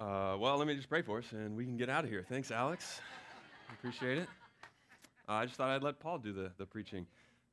[0.00, 2.24] Uh, well, let me just pray for us and we can get out of here.
[2.26, 3.02] Thanks, Alex.
[3.70, 4.28] Appreciate it.
[5.28, 7.06] Uh, I just thought I'd let Paul do the, the preaching.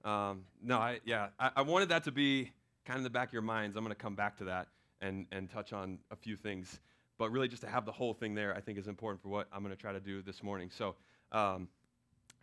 [0.06, 2.50] Um, no, I, yeah, I, I wanted that to be
[2.86, 3.76] kind of in the back of your minds.
[3.76, 4.70] I'm going to come back to that
[5.02, 6.80] and, and touch on a few things.
[7.18, 9.48] But really, just to have the whole thing there, I think is important for what
[9.52, 10.70] I'm going to try to do this morning.
[10.72, 10.96] So,
[11.34, 11.68] um,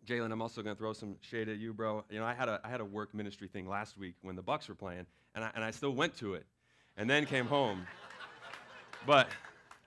[0.06, 2.04] Jalen, I'm also going to throw some shade at you, bro.
[2.10, 4.42] You know, I had a I had a work ministry thing last week when the
[4.42, 6.44] Bucks were playing, and I, and I still went to it,
[6.98, 7.86] and then came home.
[9.06, 9.28] but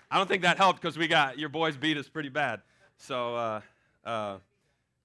[0.10, 2.62] I don't think that helped because we got your boys beat us pretty bad.
[2.98, 3.62] So uh,
[4.06, 4.38] uh,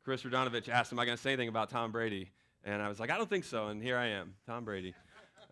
[0.04, 2.30] Chris Radonovich asked, "Am I going to say anything about Tom Brady?"
[2.64, 4.94] And I was like, "I don't think so." And here I am, Tom Brady.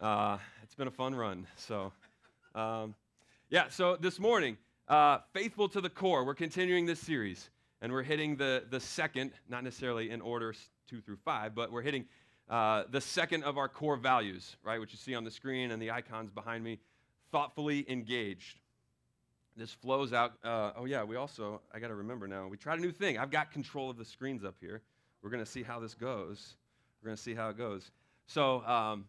[0.01, 1.47] Uh, it's been a fun run.
[1.57, 1.93] So,
[2.55, 2.95] um,
[3.51, 3.69] yeah.
[3.69, 4.57] So this morning,
[4.89, 6.25] uh, faithful to the core.
[6.25, 10.55] We're continuing this series and we're hitting the, the second, not necessarily in order
[10.89, 12.05] two through five, but we're hitting
[12.49, 15.81] uh, the second of our core values, right, which you see on the screen and
[15.81, 16.79] the icons behind me
[17.31, 18.59] thoughtfully engaged.
[19.61, 20.33] This flows out.
[20.43, 23.19] Uh, oh, yeah, we also, I got to remember now, we tried a new thing.
[23.19, 24.81] I've got control of the screens up here.
[25.21, 26.55] We're going to see how this goes.
[27.03, 27.91] We're going to see how it goes.
[28.27, 29.05] So, um,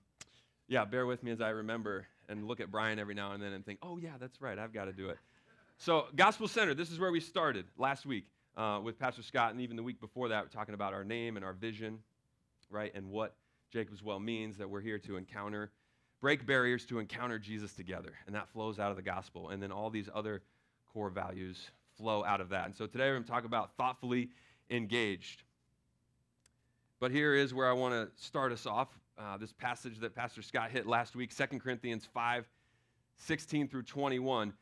[0.68, 3.54] yeah, bear with me as I remember and look at Brian every now and then
[3.54, 5.18] and think, oh, yeah, that's right, I've got to do it.
[5.78, 8.26] So, Gospel Center, this is where we started last week
[8.58, 11.38] uh, with Pastor Scott, and even the week before that, we're talking about our name
[11.38, 12.00] and our vision,
[12.70, 13.36] right, and what
[13.72, 15.72] Jacob's Well means that we're here to encounter,
[16.22, 18.14] break barriers to encounter Jesus together.
[18.26, 19.50] And that flows out of the gospel.
[19.50, 20.42] And then all these other
[20.94, 22.66] core values flow out of that.
[22.66, 24.30] And so today we're going to talk about thoughtfully
[24.70, 25.44] engaged.
[27.00, 28.90] But here is where I want to start us off.
[29.18, 32.48] Uh, this passage that Pastor Scott hit last week, 2 Corinthians 5
[33.18, 34.54] 16 through 21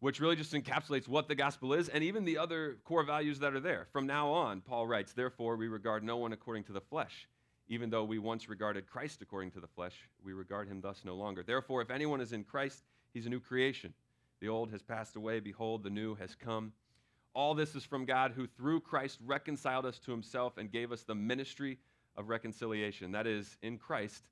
[0.00, 3.54] which really just encapsulates what the gospel is and even the other core values that
[3.54, 3.86] are there.
[3.92, 7.28] From now on, Paul writes, Therefore, we regard no one according to the flesh.
[7.70, 9.94] Even though we once regarded Christ according to the flesh,
[10.24, 11.44] we regard him thus no longer.
[11.44, 12.82] Therefore, if anyone is in Christ,
[13.14, 13.94] he's a new creation.
[14.40, 15.38] The old has passed away.
[15.38, 16.72] Behold, the new has come.
[17.32, 21.04] All this is from God, who through Christ reconciled us to himself and gave us
[21.04, 21.78] the ministry
[22.16, 23.12] of reconciliation.
[23.12, 24.24] That is, in Christ,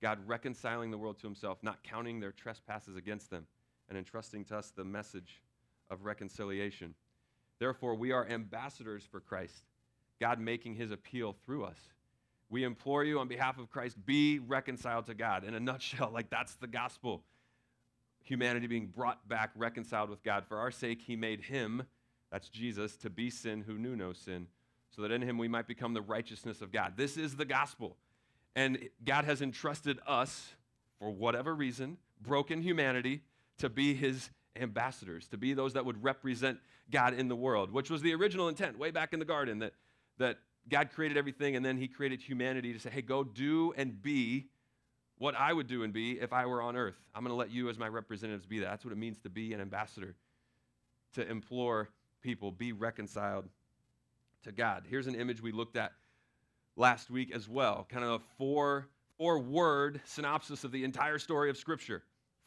[0.00, 3.46] God reconciling the world to himself, not counting their trespasses against them
[3.90, 5.42] and entrusting to us the message
[5.90, 6.94] of reconciliation.
[7.58, 9.64] Therefore, we are ambassadors for Christ,
[10.18, 11.78] God making his appeal through us.
[12.48, 15.44] We implore you on behalf of Christ, be reconciled to God.
[15.44, 17.22] In a nutshell, like that's the gospel.
[18.22, 20.44] Humanity being brought back, reconciled with God.
[20.48, 21.84] For our sake, he made him,
[22.30, 24.46] that's Jesus, to be sin who knew no sin,
[24.90, 26.94] so that in him we might become the righteousness of God.
[26.96, 27.96] This is the gospel.
[28.54, 30.54] And God has entrusted us,
[30.98, 33.22] for whatever reason, broken humanity,
[33.58, 36.58] to be his ambassadors, to be those that would represent
[36.90, 39.72] God in the world, which was the original intent way back in the garden that,
[40.18, 44.00] that God created everything and then he created humanity to say, hey, go do and
[44.02, 44.46] be
[45.18, 46.96] what I would do and be if I were on earth.
[47.14, 48.70] I'm going to let you, as my representatives, be that.
[48.70, 50.14] That's what it means to be an ambassador,
[51.14, 51.88] to implore
[52.20, 53.48] people, be reconciled
[54.42, 54.84] to God.
[54.88, 55.92] Here's an image we looked at
[56.76, 61.48] last week as well, kind of a four, four word synopsis of the entire story
[61.48, 62.02] of Scripture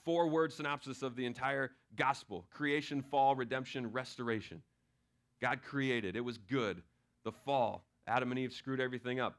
[0.09, 4.62] four word synopsis of the entire gospel creation, fall, redemption, restoration.
[5.41, 6.81] God created, it was good.
[7.24, 9.38] The fall, Adam and Eve screwed everything up.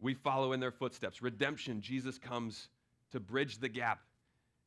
[0.00, 1.22] We follow in their footsteps.
[1.22, 2.68] Redemption, Jesus comes
[3.12, 4.00] to bridge the gap.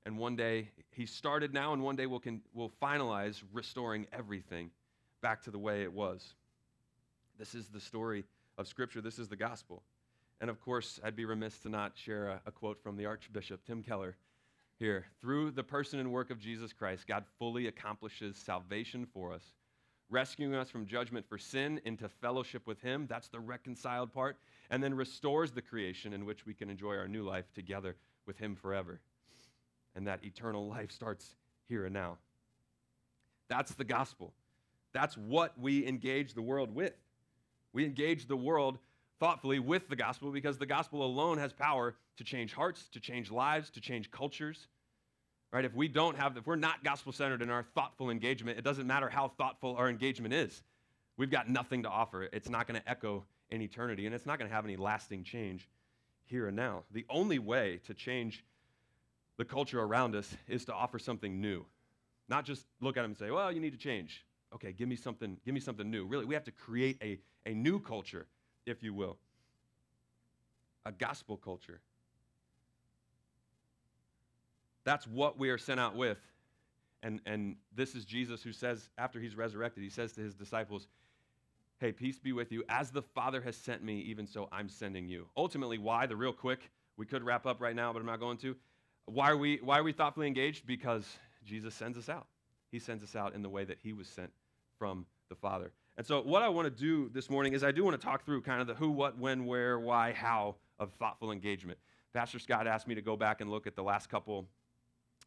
[0.06, 4.72] And one day, he started now, and one day we'll, can, we'll finalize restoring everything
[5.22, 6.36] back to the way it was.
[7.38, 8.24] This is the story
[8.58, 9.02] of Scripture.
[9.02, 9.84] This is the gospel.
[10.40, 13.66] And of course, I'd be remiss to not share a, a quote from the Archbishop
[13.66, 14.16] Tim Keller
[14.80, 15.06] here.
[15.20, 19.44] Through the person and work of Jesus Christ, God fully accomplishes salvation for us,
[20.10, 23.08] rescuing us from judgment for sin into fellowship with Him.
[23.10, 24.38] That's the reconciled part.
[24.70, 27.96] And then restores the creation in which we can enjoy our new life together
[28.26, 29.00] with Him forever.
[29.96, 31.36] And that eternal life starts
[31.68, 32.18] here and now.
[33.50, 34.34] That's the gospel.
[34.94, 36.94] That's what we engage the world with.
[37.74, 38.78] We engage the world
[39.20, 43.32] thoughtfully with the gospel because the gospel alone has power to change hearts, to change
[43.32, 44.68] lives, to change cultures.
[45.52, 45.64] Right?
[45.64, 48.86] If we don't have, if we're not gospel centered in our thoughtful engagement, it doesn't
[48.86, 50.62] matter how thoughtful our engagement is.
[51.16, 52.24] We've got nothing to offer.
[52.34, 55.24] It's not going to echo in eternity, and it's not going to have any lasting
[55.24, 55.68] change
[56.26, 56.84] here and now.
[56.92, 58.44] The only way to change
[59.38, 61.66] the culture around us is to offer something new.
[62.28, 64.26] Not just look at them and say, well, you need to change.
[64.54, 66.06] Okay, give me something, give me something new.
[66.06, 68.28] Really, we have to create a, a new culture
[68.66, 69.18] if you will.
[70.86, 71.80] A gospel culture.
[74.88, 76.18] That's what we are sent out with.
[77.04, 80.88] And, and this is Jesus who says, after he's resurrected, he says to his disciples,
[81.82, 82.64] Hey, peace be with you.
[82.70, 85.28] As the Father has sent me, even so I'm sending you.
[85.36, 86.06] Ultimately, why?
[86.06, 88.56] The real quick, we could wrap up right now, but I'm not going to.
[89.08, 90.66] Why are we, why are we thoughtfully engaged?
[90.66, 91.06] Because
[91.46, 92.28] Jesus sends us out.
[92.72, 94.32] He sends us out in the way that He was sent
[94.80, 95.74] from the Father.
[95.98, 98.26] And so, what I want to do this morning is I do want to talk
[98.26, 101.78] through kind of the who, what, when, where, why, how of thoughtful engagement.
[102.14, 104.48] Pastor Scott asked me to go back and look at the last couple,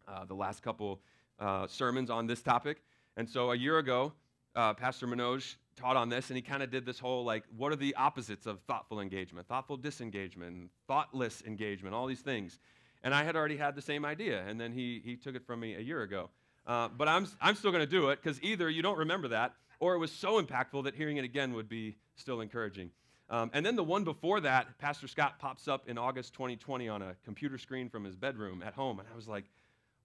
[0.08, 1.00] uh, the last couple
[1.38, 2.82] uh, sermons on this topic.
[3.17, 4.12] And so, a year ago,
[4.55, 7.73] uh, Pastor Manoj taught on this, and he kind of did this whole like, what
[7.73, 9.49] are the opposites of thoughtful engagement?
[9.49, 12.58] Thoughtful disengagement, thoughtless engagement, all these things.
[13.02, 15.61] And I had already had the same idea, and then he, he took it from
[15.61, 16.29] me a year ago.
[16.67, 19.55] Uh, but I'm, I'm still going to do it because either you don't remember that,
[19.79, 22.91] or it was so impactful that hearing it again would be still encouraging.
[23.31, 27.00] Um, and then the one before that, Pastor Scott pops up in August 2020 on
[27.00, 28.99] a computer screen from his bedroom at home.
[28.99, 29.44] And I was like,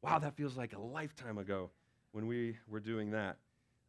[0.05, 1.71] wow, that feels like a lifetime ago
[2.11, 3.37] when we were doing that.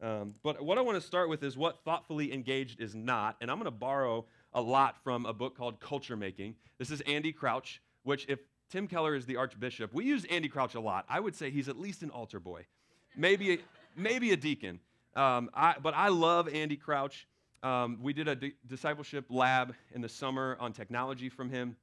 [0.00, 3.36] Um, but what I want to start with is what thoughtfully engaged is not.
[3.42, 4.24] And I'm going to borrow
[4.54, 6.54] a lot from a book called Culture Making.
[6.78, 8.38] This is Andy Crouch, which, if
[8.70, 11.04] Tim Keller is the Archbishop, we use Andy Crouch a lot.
[11.06, 12.64] I would say he's at least an altar boy,
[13.14, 13.58] maybe, a,
[13.94, 14.80] maybe a deacon.
[15.14, 17.28] Um, I, but I love Andy Crouch.
[17.62, 21.76] Um, we did a di- discipleship lab in the summer on technology from him.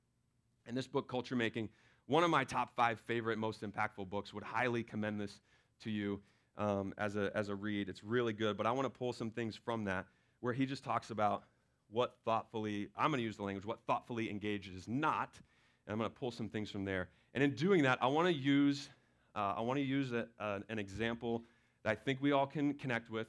[0.65, 1.69] And this book, Culture Making,
[2.07, 5.39] one of my top five favorite, most impactful books, would highly commend this
[5.81, 6.21] to you
[6.57, 7.89] um, as, a, as a read.
[7.89, 10.05] It's really good, but I want to pull some things from that
[10.41, 11.44] where he just talks about
[11.89, 15.39] what thoughtfully, I'm going to use the language, what thoughtfully engaged is not.
[15.85, 17.09] And I'm going to pull some things from there.
[17.33, 18.89] And in doing that, I want to use,
[19.35, 21.44] uh, I want to use a, an example
[21.83, 23.27] that I think we all can connect with.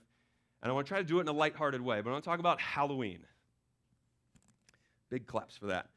[0.62, 2.24] And I want to try to do it in a lighthearted way, but I want
[2.24, 3.20] to talk about Halloween.
[5.10, 5.86] Big claps for that.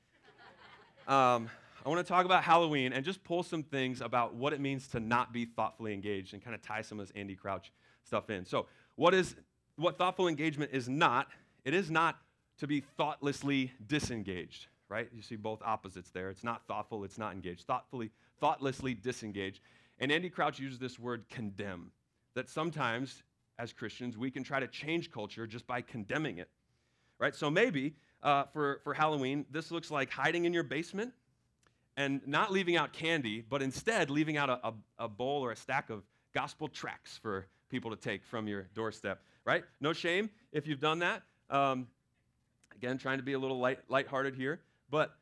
[1.08, 1.50] Um,
[1.88, 4.90] I want to talk about Halloween and just pull some things about what it means
[4.90, 7.72] to not be thoughtfully engaged and kind of tie some of this Andy Crouch
[8.04, 8.46] stuff in.
[8.46, 8.66] So,
[8.98, 9.38] what is
[9.78, 11.30] what thoughtful engagement is not?
[11.64, 12.18] It is not
[12.58, 15.08] to be thoughtlessly disengaged, right?
[15.16, 16.30] You see both opposites there.
[16.30, 17.66] It's not thoughtful, it's not engaged.
[17.66, 18.12] Thoughtfully,
[18.42, 19.62] thoughtlessly disengaged.
[19.98, 21.92] And Andy Crouch uses this word condemn,
[22.34, 23.24] that sometimes
[23.60, 26.50] as Christians we can try to change culture just by condemning it,
[27.18, 27.34] right?
[27.34, 31.14] So maybe uh, for, for Halloween, this looks like hiding in your basement
[31.98, 35.56] and not leaving out candy, but instead leaving out a, a, a, bowl or a
[35.56, 36.04] stack of
[36.34, 39.64] gospel tracts for people to take from your doorstep, right?
[39.82, 41.24] No shame if you've done that.
[41.50, 41.88] Um,
[42.76, 44.62] again, trying to be a little light, lighthearted here.
[44.92, 45.16] But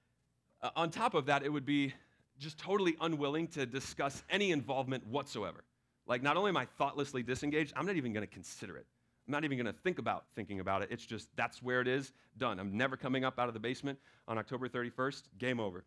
[0.61, 1.93] uh, on top of that, it would be
[2.37, 5.63] just totally unwilling to discuss any involvement whatsoever.
[6.05, 8.85] Like, not only am I thoughtlessly disengaged, I'm not even going to consider it.
[9.27, 10.89] I'm not even going to think about thinking about it.
[10.91, 12.59] It's just that's where it is, done.
[12.59, 13.97] I'm never coming up out of the basement
[14.27, 15.83] on October 31st, game over.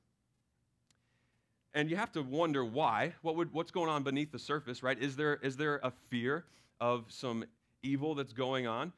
[1.78, 3.14] And you have to wonder why.
[3.22, 5.00] What would, what's going on beneath the surface, right?
[5.00, 6.44] Is there, is there a fear
[6.80, 7.44] of some
[7.84, 8.92] evil that's going on?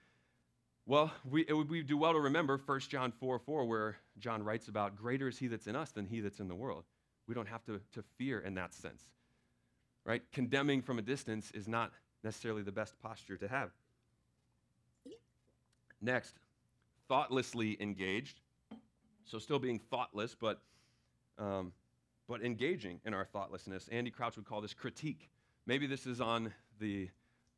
[0.87, 4.69] Well, we, would, we do well to remember 1 John 4 4, where John writes
[4.69, 6.85] about greater is he that's in us than he that's in the world.
[7.27, 9.03] We don't have to, to fear in that sense,
[10.07, 10.23] right?
[10.33, 11.93] Condemning from a distance is not
[12.25, 13.73] necessarily the best posture to have.
[16.01, 16.35] Next,
[17.09, 18.41] thoughtlessly engaged.
[19.27, 20.63] So, still being thoughtless, but
[21.39, 21.73] um,
[22.31, 23.89] but engaging in our thoughtlessness.
[23.91, 25.29] Andy Crouch would call this critique.
[25.67, 27.09] Maybe this is on the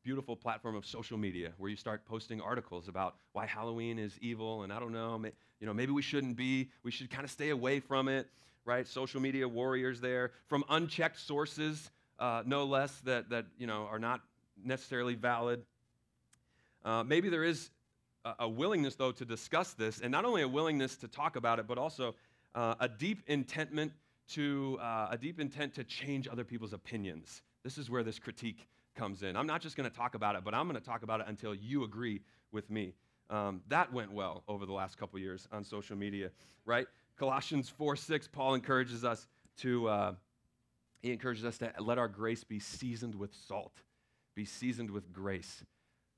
[0.03, 4.63] beautiful platform of social media where you start posting articles about why Halloween is evil
[4.63, 5.23] and I don't know,
[5.59, 8.27] you know, maybe we shouldn't be, we should kind of stay away from it,
[8.65, 8.87] right?
[8.87, 13.99] Social media warriors there from unchecked sources, uh, no less that that you know are
[13.99, 14.21] not
[14.65, 15.61] necessarily valid.
[16.83, 17.69] Uh, maybe there is
[18.25, 21.59] a, a, willingness though to discuss this, and not only a willingness to talk about
[21.59, 22.15] it, but also
[22.55, 23.93] uh, a deep intentment
[24.29, 27.41] to uh, a deep intent to change other people's opinions.
[27.63, 29.35] This is where this critique comes in.
[29.35, 31.27] I'm not just going to talk about it, but I'm going to talk about it
[31.27, 32.93] until you agree with me.
[33.29, 36.29] Um, that went well over the last couple years on social media,
[36.65, 36.87] right?
[37.17, 39.27] Colossians 4 6, Paul encourages us
[39.57, 40.13] to, uh,
[41.01, 43.81] he encourages us to let our grace be seasoned with salt,
[44.35, 45.63] be seasoned with grace,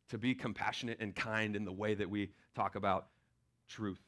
[0.09, 3.07] to be compassionate and kind in the way that we talk about
[3.67, 3.99] truth.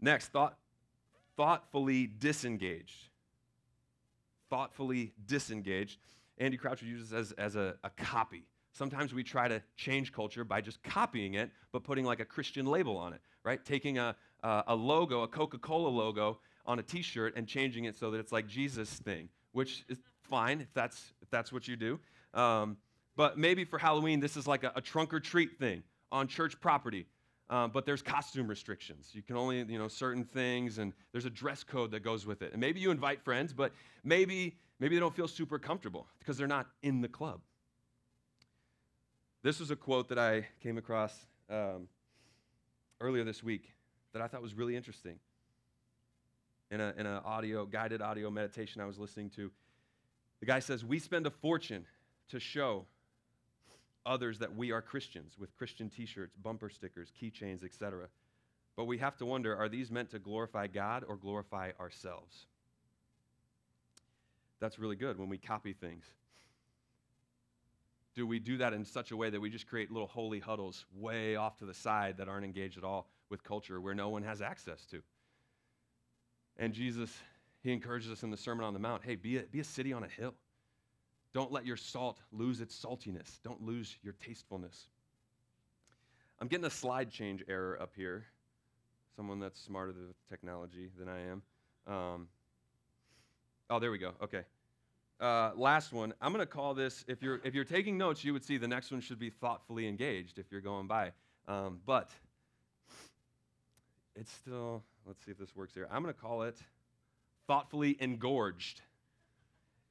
[0.00, 0.56] Next, thought,
[1.36, 3.08] thoughtfully disengaged.
[4.50, 5.98] Thoughtfully disengaged.
[6.38, 8.44] Andy Crouch uses as, as a, a copy.
[8.72, 12.66] Sometimes we try to change culture by just copying it, but putting like a Christian
[12.66, 13.62] label on it, right?
[13.64, 17.84] Taking a, a, a logo, a Coca Cola logo on a t shirt and changing
[17.84, 21.68] it so that it's like Jesus' thing, which is fine if that's, if that's what
[21.68, 22.00] you do.
[22.32, 22.78] Um,
[23.14, 26.58] but maybe for Halloween, this is like a, a trunk or treat thing on church
[26.60, 27.06] property
[27.52, 29.10] um, but there's costume restrictions.
[29.12, 32.40] You can only, you know, certain things, and there's a dress code that goes with
[32.40, 32.52] it.
[32.52, 36.46] And maybe you invite friends, but maybe, maybe they don't feel super comfortable because they're
[36.46, 37.42] not in the club.
[39.42, 41.88] This was a quote that I came across um,
[43.02, 43.70] earlier this week
[44.14, 45.18] that I thought was really interesting.
[46.70, 49.50] In an in a audio, guided audio meditation I was listening to,
[50.40, 51.84] the guy says, We spend a fortune
[52.30, 52.86] to show
[54.04, 58.08] others that we are Christians with Christian t shirts, bumper stickers, keychains, etc.
[58.76, 62.46] But we have to wonder are these meant to glorify God or glorify ourselves?
[64.60, 66.04] That's really good when we copy things.
[68.14, 70.84] Do we do that in such a way that we just create little holy huddles
[70.94, 74.22] way off to the side that aren't engaged at all with culture where no one
[74.22, 75.02] has access to?
[76.58, 77.10] And Jesus,
[77.62, 79.92] he encourages us in the Sermon on the Mount hey, be a, be a city
[79.92, 80.34] on a hill.
[81.34, 83.40] Don't let your salt lose its saltiness.
[83.42, 84.88] Don't lose your tastefulness.
[86.40, 88.24] I'm getting a slide change error up here.
[89.16, 91.42] Someone that's smarter with technology than I am.
[91.86, 92.28] Um,
[93.70, 94.12] oh, there we go.
[94.22, 94.42] Okay.
[95.20, 96.12] Uh, last one.
[96.20, 97.04] I'm going to call this.
[97.06, 99.86] If you're if you're taking notes, you would see the next one should be thoughtfully
[99.86, 100.38] engaged.
[100.38, 101.12] If you're going by,
[101.46, 102.10] um, but
[104.16, 104.82] it's still.
[105.06, 105.88] Let's see if this works here.
[105.90, 106.56] I'm going to call it
[107.46, 108.80] thoughtfully engorged.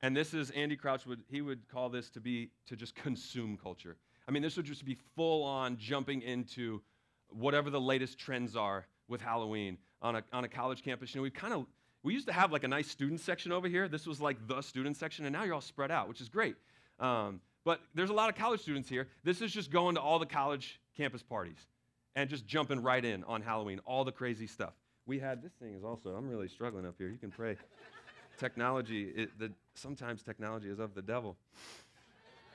[0.03, 3.57] And this is Andy Crouch would he would call this to be to just consume
[3.61, 3.97] culture.
[4.27, 6.81] I mean, this would just be full on jumping into
[7.29, 11.13] whatever the latest trends are with Halloween on a, on a college campus.
[11.13, 11.65] You know, we kind of
[12.03, 13.87] we used to have like a nice student section over here.
[13.87, 16.55] This was like the student section, and now you're all spread out, which is great.
[16.99, 19.07] Um, but there's a lot of college students here.
[19.23, 21.67] This is just going to all the college campus parties
[22.15, 24.73] and just jumping right in on Halloween, all the crazy stuff.
[25.05, 26.15] We had this thing is also.
[26.15, 27.09] I'm really struggling up here.
[27.09, 27.57] You can pray
[28.41, 31.37] technology, it, the, sometimes technology is of the devil.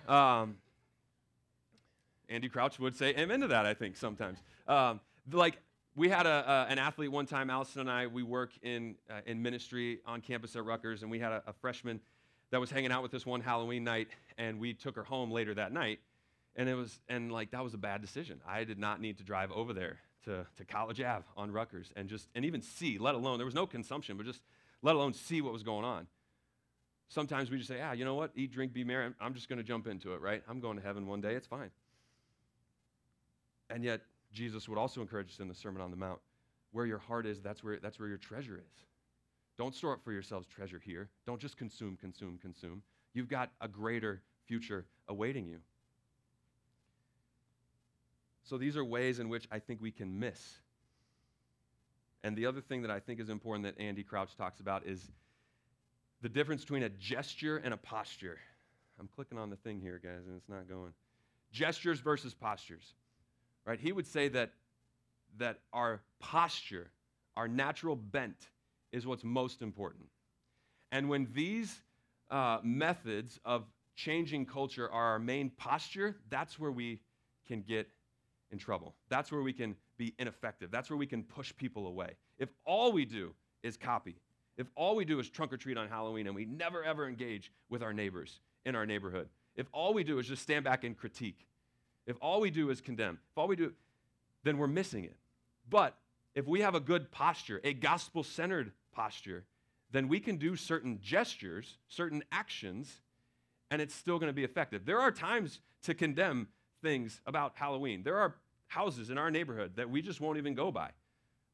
[0.09, 0.57] Um,
[2.29, 4.39] Andy Crouch would say amen to that, I think, sometimes.
[4.67, 5.01] Um,
[5.33, 5.59] like,
[5.95, 9.41] we had a, an athlete one time, Allison and I, we work in, uh, in
[9.41, 12.01] ministry on campus at Rutgers, and we had a, a freshman
[12.51, 15.55] that was hanging out with us one Halloween night, and we took her home later
[15.55, 16.01] that night.
[16.57, 18.41] And it was, and like, that was a bad decision.
[18.47, 22.09] I did not need to drive over there to, to College Ave on Rutgers and
[22.09, 24.43] just, and even see, let alone, there was no consumption, but just
[24.83, 26.07] let alone see what was going on.
[27.09, 28.33] Sometimes we just say, ah, you know what?
[28.35, 29.13] Eat, drink, be merry.
[29.21, 30.43] I'm just going to jump into it, right?
[30.49, 31.35] I'm going to heaven one day.
[31.35, 31.71] It's fine.
[33.71, 34.01] And yet,
[34.33, 36.21] Jesus would also encourage us in the Sermon on the Mount
[36.73, 38.85] where your heart is, that's where, that's where your treasure is.
[39.57, 41.09] Don't store up for yourselves treasure here.
[41.27, 42.83] Don't just consume, consume, consume.
[43.15, 45.61] You've got a greater future awaiting you.
[48.45, 50.59] So these are ways in which I think we can miss
[52.23, 55.11] and the other thing that I think is important that Andy Crouch talks about is
[56.23, 58.39] the difference between a gesture and a posture.
[58.99, 60.93] I'm clicking on the thing here, guys, and it's not going.
[61.53, 62.95] Gestures versus postures.
[63.65, 63.79] Right?
[63.79, 64.53] He would say that
[65.39, 66.91] that our posture,
[67.37, 68.49] our natural bent
[68.93, 70.07] is what's most important.
[70.93, 71.83] And when these
[72.31, 73.65] uh, methods of
[73.97, 77.01] changing culture are our main posture, that's where we
[77.47, 77.89] can get
[78.51, 78.95] in trouble.
[79.09, 80.71] That's where we can be ineffective.
[80.71, 82.13] That's where we can push people away.
[82.39, 84.17] If all we do is copy,
[84.57, 87.53] if all we do is trunk or treat on Halloween and we never ever engage
[87.69, 90.97] with our neighbors in our neighborhood, if all we do is just stand back and
[90.97, 91.47] critique,
[92.07, 93.73] if all we do is condemn, if all we do,
[94.45, 95.17] then we're missing it.
[95.69, 95.97] But
[96.35, 99.45] if we have a good posture, a gospel centered posture,
[99.91, 103.01] then we can do certain gestures, certain actions,
[103.71, 104.85] and it's still going to be effective.
[104.85, 106.49] There are times to condemn
[106.83, 108.03] things about Halloween.
[108.05, 108.35] There are
[108.69, 110.91] houses in our neighborhood that we just won't even go by.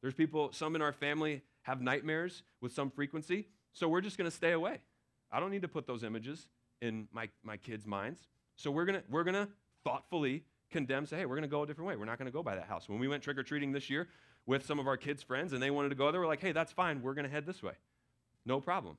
[0.01, 4.29] There's people, some in our family have nightmares with some frequency, so we're just going
[4.29, 4.79] to stay away.
[5.31, 6.47] I don't need to put those images
[6.81, 8.27] in my, my kids' minds.
[8.55, 9.47] So we're going to we're to
[9.83, 11.95] thoughtfully condemn, say, hey, we're going to go a different way.
[11.95, 12.89] We're not going to go by that house.
[12.89, 14.07] When we went trick or treating this year
[14.45, 16.51] with some of our kids' friends and they wanted to go there, we're like, hey,
[16.51, 17.01] that's fine.
[17.01, 17.73] We're going to head this way.
[18.45, 18.97] No problem.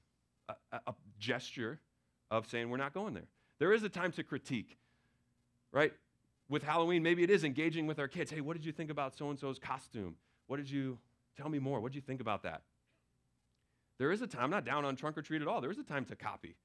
[0.48, 1.80] A, a, a gesture
[2.30, 3.26] of saying we're not going there.
[3.58, 4.76] There is a time to critique,
[5.70, 5.92] right?
[6.48, 8.30] With Halloween, maybe it is engaging with our kids.
[8.30, 10.16] Hey, what did you think about so and so's costume?
[10.46, 10.98] What did you
[11.36, 11.80] tell me more?
[11.80, 12.62] What did you think about that?
[13.98, 15.60] There is a time, I'm not down on trunk or treat at all.
[15.60, 16.56] There is a time to copy.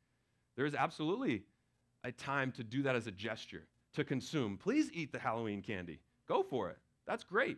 [0.56, 1.44] There is absolutely
[2.04, 4.58] a time to do that as a gesture, to consume.
[4.58, 6.00] Please eat the Halloween candy.
[6.28, 6.78] Go for it.
[7.06, 7.58] That's great.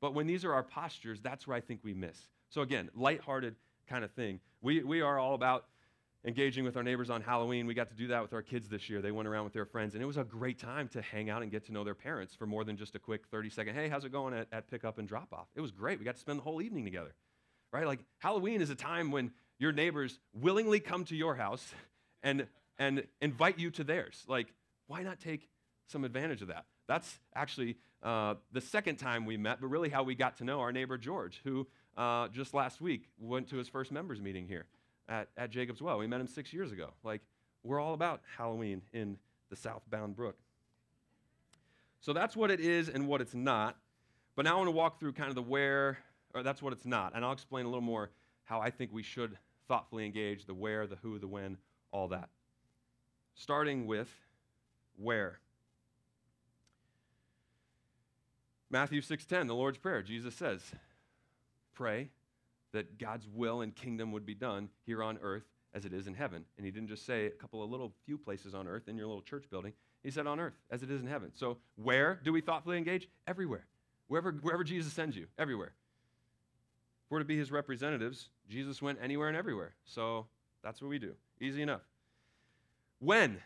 [0.00, 2.28] But when these are our postures, that's where I think we miss.
[2.50, 3.56] So again, lighthearted
[3.88, 4.40] kind of thing.
[4.60, 5.66] We, we are all about
[6.24, 7.66] engaging with our neighbors on Halloween.
[7.66, 9.00] We got to do that with our kids this year.
[9.00, 11.42] They went around with their friends, and it was a great time to hang out
[11.42, 13.88] and get to know their parents for more than just a quick 30 second, hey,
[13.88, 15.46] how's it going at, at pickup and drop off?
[15.54, 15.98] It was great.
[15.98, 17.14] We got to spend the whole evening together,
[17.72, 17.86] right?
[17.86, 21.72] Like Halloween is a time when your neighbors willingly come to your house
[22.22, 22.46] and,
[22.78, 24.24] and invite you to theirs.
[24.26, 24.48] Like,
[24.88, 25.48] why not take
[25.86, 26.64] some advantage of that?
[26.88, 30.60] That's actually uh, the second time we met, but really how we got to know
[30.60, 34.66] our neighbor George, who uh, just last week went to his first members meeting here
[35.08, 35.98] at, at Jacob's Well.
[35.98, 36.90] We met him six years ago.
[37.02, 37.22] Like,
[37.62, 39.18] we're all about Halloween in
[39.50, 40.36] the South Bound Brook.
[42.00, 43.76] So that's what it is and what it's not.
[44.34, 45.98] But now I want to walk through kind of the where,
[46.34, 47.12] or that's what it's not.
[47.14, 48.10] And I'll explain a little more
[48.44, 49.36] how I think we should
[49.66, 51.56] thoughtfully engage the where, the who, the when,
[51.90, 52.28] all that.
[53.34, 54.08] Starting with
[54.96, 55.40] where.
[58.70, 60.72] Matthew 6:10, the Lord's Prayer, Jesus says,
[61.74, 62.10] "Pray
[62.76, 66.14] that God's will and kingdom would be done here on earth as it is in
[66.14, 68.96] heaven." And he didn't just say a couple of little few places on earth in
[68.96, 69.74] your little church building.
[70.02, 71.32] He said on earth as it is in heaven.
[71.34, 73.08] So, where do we thoughtfully engage?
[73.26, 73.66] Everywhere.
[74.08, 75.74] Wherever, wherever Jesus sends you, everywhere.
[77.04, 79.74] If we're to be his representatives, Jesus went anywhere and everywhere.
[79.84, 80.28] So,
[80.62, 81.16] that's what we do.
[81.40, 81.82] Easy enough.
[82.98, 83.42] When?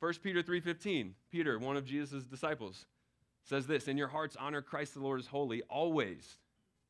[0.00, 1.14] 1 Peter 3:15.
[1.30, 2.86] Peter, one of Jesus' disciples,
[3.42, 6.38] says this, "In your hearts honor Christ the Lord as holy, always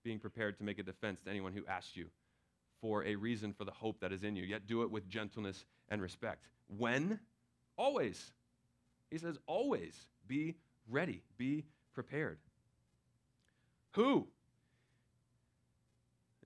[0.02, 2.06] being prepared to make a defense to anyone who asks you
[2.80, 5.64] for a reason for the hope that is in you, yet do it with gentleness
[5.88, 7.21] and respect." When?
[7.76, 8.32] Always.
[9.11, 10.56] He says always be
[10.88, 12.38] ready, be prepared.
[13.92, 14.26] Who?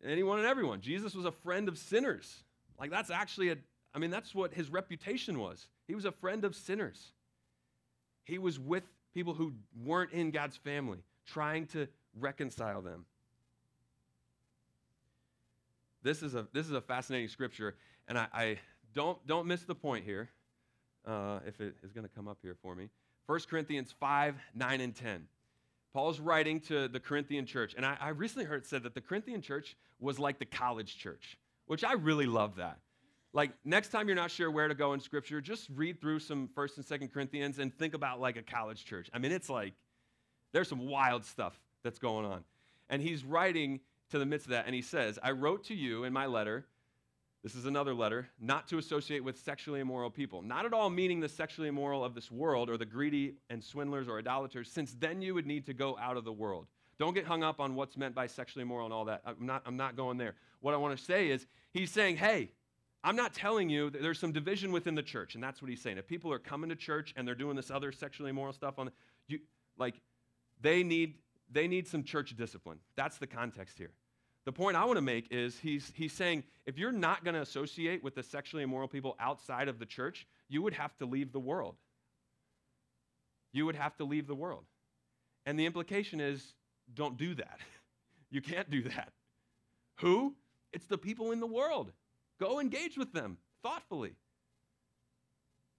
[0.04, 0.80] Anyone and everyone.
[0.80, 2.44] Jesus was a friend of sinners.
[2.78, 3.56] Like that's actually a
[3.96, 5.68] I mean, that's what his reputation was.
[5.88, 7.12] He was a friend of sinners.
[8.24, 8.82] He was with
[9.14, 13.06] people who weren't in God's family, trying to reconcile them.
[16.06, 17.74] This is a, this is a fascinating scripture,
[18.06, 18.58] and I, I
[18.94, 20.28] don't, don't miss the point here,
[21.04, 22.90] uh, if it is going to come up here for me.
[23.26, 25.26] 1 Corinthians 5, 9, and 10.
[25.92, 29.00] Paul's writing to the Corinthian church, and I, I recently heard it said that the
[29.00, 31.36] Corinthian church was like the college church,
[31.66, 32.78] which I really love that.
[33.32, 36.48] Like next time you're not sure where to go in scripture, just read through some
[36.54, 39.10] first and second Corinthians and think about like a college church.
[39.12, 39.72] I mean, it's like
[40.52, 42.44] there's some wild stuff that's going on.
[42.88, 46.04] And he's writing to the midst of that, and he says, I wrote to you
[46.04, 46.66] in my letter,
[47.42, 50.42] this is another letter, not to associate with sexually immoral people.
[50.42, 54.08] Not at all meaning the sexually immoral of this world or the greedy and swindlers
[54.08, 56.66] or idolaters, since then you would need to go out of the world.
[56.98, 59.22] Don't get hung up on what's meant by sexually immoral and all that.
[59.24, 60.34] I'm not, I'm not going there.
[60.60, 62.50] What I want to say is, he's saying, hey,
[63.04, 65.80] I'm not telling you that there's some division within the church, and that's what he's
[65.80, 65.98] saying.
[65.98, 68.90] If people are coming to church and they're doing this other sexually immoral stuff on,
[69.28, 69.38] you
[69.78, 70.00] like,
[70.60, 71.14] they need
[71.50, 72.78] they need some church discipline.
[72.96, 73.92] That's the context here.
[74.44, 77.40] The point I want to make is he's he's saying if you're not going to
[77.40, 81.32] associate with the sexually immoral people outside of the church, you would have to leave
[81.32, 81.76] the world.
[83.52, 84.64] You would have to leave the world.
[85.46, 86.54] And the implication is
[86.92, 87.58] don't do that.
[88.28, 89.12] You can't do that.
[90.00, 90.34] Who?
[90.72, 91.92] It's the people in the world.
[92.40, 94.16] Go engage with them thoughtfully.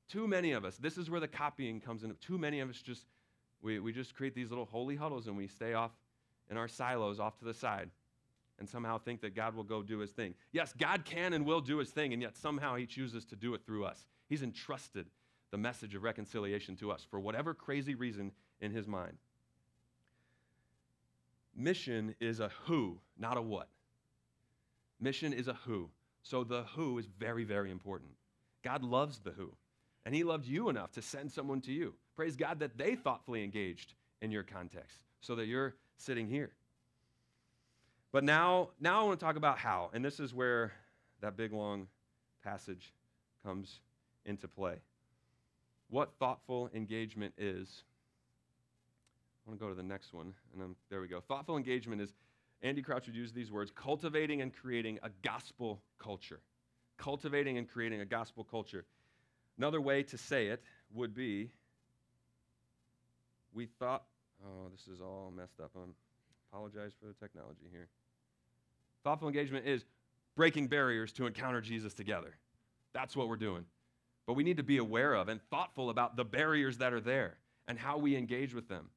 [0.09, 2.15] Too many of us, this is where the copying comes in.
[2.21, 3.05] Too many of us just,
[3.61, 5.91] we, we just create these little holy huddles and we stay off
[6.49, 7.89] in our silos off to the side
[8.59, 10.33] and somehow think that God will go do his thing.
[10.51, 13.53] Yes, God can and will do his thing, and yet somehow he chooses to do
[13.53, 14.07] it through us.
[14.29, 15.05] He's entrusted
[15.51, 19.17] the message of reconciliation to us for whatever crazy reason in his mind.
[21.55, 23.69] Mission is a who, not a what.
[24.99, 25.89] Mission is a who.
[26.23, 28.11] So the who is very, very important.
[28.63, 29.53] God loves the who.
[30.05, 31.93] And he loved you enough to send someone to you.
[32.17, 36.49] Praise God that they thoughtfully engaged in your context so that you're sitting here.
[38.11, 39.91] But now, now I want to talk about how.
[39.93, 40.73] And this is where
[41.21, 41.87] that big long
[42.43, 42.91] passage
[43.45, 43.81] comes
[44.25, 44.77] into play.
[45.91, 47.83] What thoughtful engagement is.
[49.45, 50.33] I want to go to the next one.
[50.53, 51.21] And then there we go.
[51.21, 52.15] Thoughtful engagement is
[52.63, 56.39] Andy Crouch would use these words cultivating and creating a gospel culture.
[56.97, 58.85] Cultivating and creating a gospel culture.
[59.59, 61.51] Another way to say it would be
[63.57, 64.03] we thought,
[64.45, 65.71] oh, this is all messed up.
[65.75, 65.79] I
[66.53, 67.87] apologize for the technology here.
[69.03, 69.83] Thoughtful engagement is
[70.35, 72.35] breaking barriers to encounter Jesus together.
[72.93, 73.65] That's what we're doing.
[74.27, 77.37] But we need to be aware of and thoughtful about the barriers that are there
[77.67, 78.89] and how we engage with them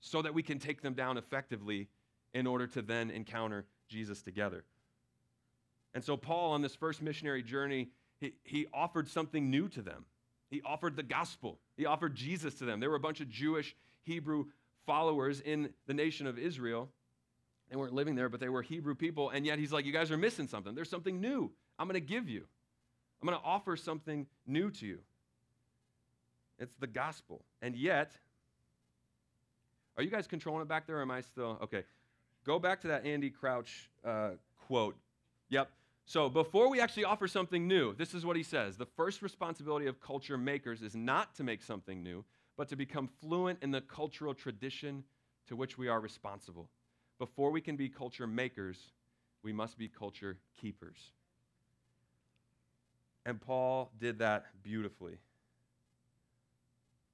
[0.00, 1.88] so that we can take them down effectively
[2.34, 4.64] in order to then encounter Jesus together.
[5.94, 7.88] And so, Paul, on this first missionary journey,
[8.20, 10.04] he, he offered something new to them.
[10.48, 12.80] He offered the gospel, he offered Jesus to them.
[12.80, 14.46] There were a bunch of Jewish Hebrew
[14.86, 16.88] followers in the nation of Israel.
[17.70, 19.30] They weren't living there, but they were Hebrew people.
[19.30, 20.74] And yet, he's like, You guys are missing something.
[20.74, 22.44] There's something new I'm going to give you,
[23.20, 24.98] I'm going to offer something new to you.
[26.58, 27.42] It's the gospel.
[27.60, 28.12] And yet,
[29.96, 31.00] are you guys controlling it back there?
[31.02, 31.58] am I still?
[31.62, 31.84] Okay.
[32.44, 34.30] Go back to that Andy Crouch uh,
[34.66, 34.96] quote.
[35.48, 35.70] Yep.
[36.08, 39.86] So before we actually offer something new, this is what he says The first responsibility
[39.86, 42.24] of culture makers is not to make something new,
[42.56, 45.02] but to become fluent in the cultural tradition
[45.48, 46.68] to which we are responsible.
[47.18, 48.92] Before we can be culture makers,
[49.42, 51.12] we must be culture keepers.
[53.24, 55.18] And Paul did that beautifully.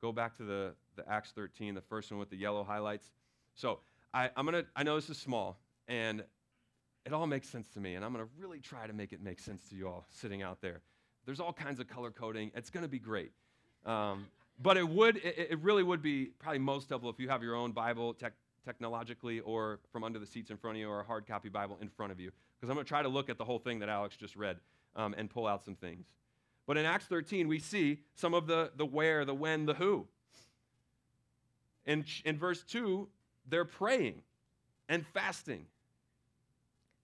[0.02, 3.10] Go back to the, the Acts 13, the first one with the yellow highlights.
[3.54, 3.80] So
[4.12, 6.24] I, I'm gonna, I know this is small, and
[7.04, 9.40] it all makes sense to me, and I'm gonna really try to make it make
[9.40, 10.80] sense to you all sitting out there.
[11.24, 12.50] There's all kinds of color coding.
[12.54, 13.32] It's gonna be great.
[13.84, 14.26] Um,
[14.60, 17.54] but it would, it, it really would be probably most helpful if you have your
[17.54, 18.32] own Bible tech,
[18.64, 21.78] technologically or from under the seats in front of you or a hard copy Bible
[21.80, 22.30] in front of you.
[22.58, 24.58] Because I'm going to try to look at the whole thing that Alex just read
[24.94, 26.06] um, and pull out some things.
[26.66, 30.06] But in Acts 13, we see some of the, the where, the when, the who.
[31.86, 33.08] In, in verse 2,
[33.48, 34.22] they're praying
[34.88, 35.66] and fasting.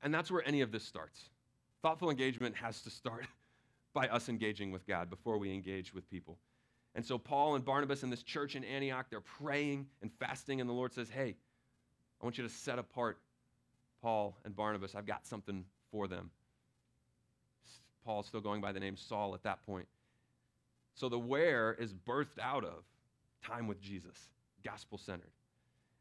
[0.02, 1.30] And that's where any of this starts.
[1.82, 3.26] Thoughtful engagement has to start
[3.94, 6.38] by us engaging with God before we engage with people.
[6.94, 10.68] And so Paul and Barnabas and this church in Antioch, they're praying and fasting, and
[10.68, 11.36] the Lord says, Hey,
[12.20, 13.18] I want you to set apart
[14.02, 14.94] Paul and Barnabas.
[14.94, 16.30] I've got something for them.
[18.04, 19.86] Paul's still going by the name Saul at that point.
[20.94, 22.84] So the where is birthed out of
[23.44, 24.30] time with Jesus,
[24.64, 25.30] gospel centered.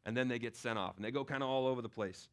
[0.06, 2.28] And then they get sent off, and they go kind of all over the place.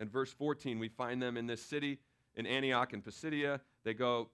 [0.00, 1.98] In verse 14, we find them in this city
[2.34, 3.60] in Antioch and Pisidia.
[3.84, 4.30] They go,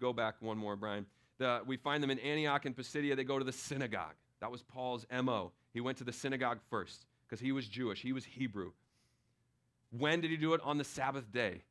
[0.00, 1.04] go back one more, Brian.
[1.38, 3.16] The, we find them in Antioch and Pisidia.
[3.16, 4.14] They go to the synagogue.
[4.40, 5.52] That was Paul's MO.
[5.72, 8.72] He went to the synagogue first because he was Jewish, he was Hebrew.
[9.90, 10.60] When did he do it?
[10.64, 11.62] On the Sabbath day.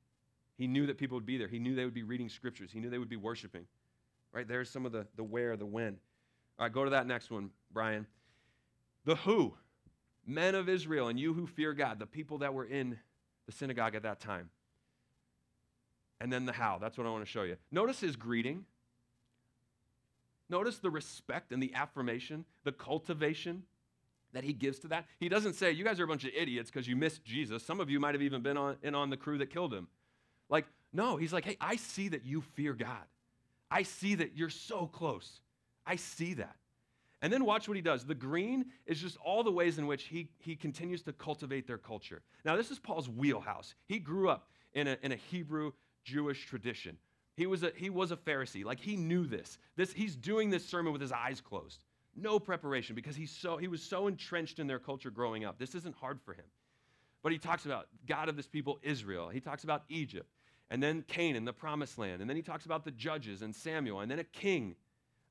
[0.57, 1.47] He knew that people would be there.
[1.47, 2.71] He knew they would be reading scriptures.
[2.71, 3.65] He knew they would be worshiping.
[4.31, 4.47] Right?
[4.47, 5.97] There's some of the, the where, the when.
[6.59, 8.05] All right, go to that next one, Brian.
[9.05, 9.55] The who.
[10.25, 12.97] Men of Israel and you who fear God, the people that were in
[13.45, 14.49] the synagogue at that time.
[16.21, 16.77] And then the how.
[16.79, 17.58] That's what I want to show you.
[17.71, 18.65] Notice his greeting.
[20.49, 23.63] Notice the respect and the affirmation, the cultivation
[24.34, 25.06] that he gives to that.
[25.19, 27.63] He doesn't say, You guys are a bunch of idiots because you missed Jesus.
[27.63, 29.88] Some of you might have even been on, in on the crew that killed him.
[30.49, 33.06] Like, no, he's like, Hey, I see that you fear God.
[33.69, 35.41] I see that you're so close.
[35.86, 36.56] I see that.
[37.23, 38.05] And then watch what he does.
[38.05, 41.77] The green is just all the ways in which he, he continues to cultivate their
[41.77, 42.21] culture.
[42.43, 43.75] Now, this is Paul's wheelhouse.
[43.88, 45.71] He grew up in a, in a Hebrew
[46.03, 46.97] Jewish tradition.
[47.38, 48.65] He was, a, he was a Pharisee.
[48.65, 49.57] Like he knew this.
[49.77, 49.93] this.
[49.93, 51.86] He's doing this sermon with his eyes closed.
[52.13, 55.57] No preparation because he's so, he was so entrenched in their culture growing up.
[55.57, 56.45] This isn't hard for him.
[57.23, 59.29] But he talks about God of this people, Israel.
[59.29, 60.29] He talks about Egypt,
[60.69, 62.19] and then Canaan, the promised land.
[62.19, 64.75] And then he talks about the judges and Samuel, and then a king.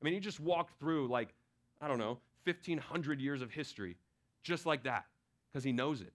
[0.01, 1.35] I mean, he just walked through like
[1.83, 3.97] I don't know, 1,500 years of history
[4.41, 5.05] just like that
[5.51, 6.13] because he knows it.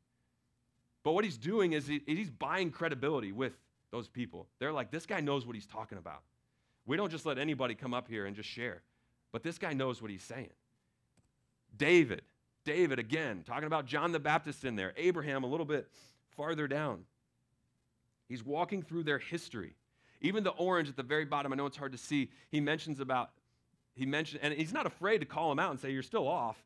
[1.04, 3.52] But what he's doing is he, he's buying credibility with
[3.90, 4.46] those people.
[4.58, 6.22] They're like, this guy knows what he's talking about.
[6.86, 8.82] We don't just let anybody come up here and just share,
[9.30, 10.48] but this guy knows what he's saying.
[11.76, 12.22] David,
[12.64, 15.86] David again, talking about John the Baptist in there, Abraham a little bit
[16.34, 17.04] farther down.
[18.26, 19.74] He's walking through their history.
[20.22, 23.00] Even the orange at the very bottom, I know it's hard to see, he mentions
[23.00, 23.30] about
[23.98, 26.56] he mentioned, and he's not afraid to call him out and say, You're still off.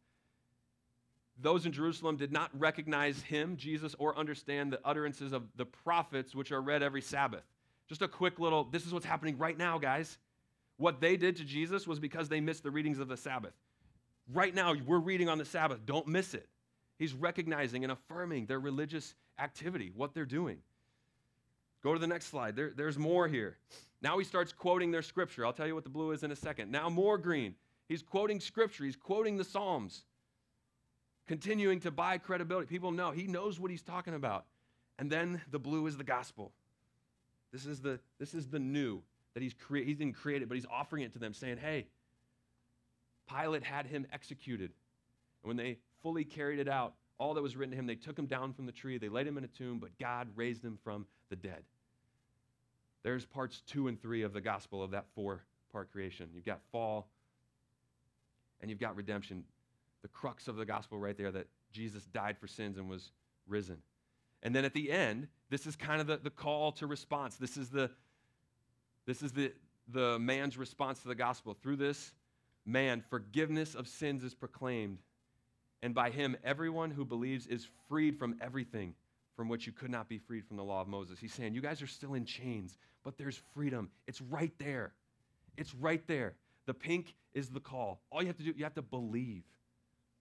[1.41, 6.35] Those in Jerusalem did not recognize him, Jesus, or understand the utterances of the prophets,
[6.35, 7.43] which are read every Sabbath.
[7.89, 10.19] Just a quick little this is what's happening right now, guys.
[10.77, 13.55] What they did to Jesus was because they missed the readings of the Sabbath.
[14.33, 15.87] Right now, we're reading on the Sabbath.
[15.87, 16.49] Don't miss it.
[16.99, 20.59] He's recognizing and affirming their religious activity, what they're doing.
[21.83, 22.57] Go to the next slide.
[22.57, 23.57] There, there's more here.
[24.03, 25.47] Now he starts quoting their scripture.
[25.47, 26.71] I'll tell you what the blue is in a second.
[26.71, 27.55] Now, more green.
[27.89, 30.05] He's quoting scripture, he's quoting the Psalms,
[31.27, 32.67] continuing to buy credibility.
[32.67, 34.47] People know he knows what he's talking about.
[34.99, 36.53] And then the blue is the gospel.
[37.53, 39.03] This is the, this is the new
[39.35, 41.87] that he's cre- he didn't create it, but he's offering it to them, saying, Hey,
[43.29, 44.71] Pilate had him executed.
[45.43, 48.19] And when they fully carried it out, all that was written to him, they took
[48.19, 50.79] him down from the tree, they laid him in a tomb, but God raised him
[50.83, 51.63] from the dead.
[53.03, 56.29] There's parts two and three of the gospel of that four part creation.
[56.35, 57.09] You've got fall
[58.61, 59.45] and you've got redemption.
[60.03, 63.11] The crux of the gospel right there that Jesus died for sins and was
[63.47, 63.79] risen.
[64.43, 67.37] And then at the end, this is kind of the, the call to response.
[67.37, 67.91] This is the
[69.05, 69.53] this is the,
[69.89, 71.57] the man's response to the gospel.
[71.61, 72.13] Through this
[72.65, 74.99] man, forgiveness of sins is proclaimed.
[75.83, 78.95] And by him, everyone who believes is freed from everything
[79.37, 81.19] from which you could not be freed from the law of Moses.
[81.19, 83.91] He's saying, You guys are still in chains, but there's freedom.
[84.07, 84.93] It's right there.
[85.57, 86.35] It's right there.
[86.67, 88.01] The pink is the call.
[88.11, 89.45] All you have to do, you have to believe,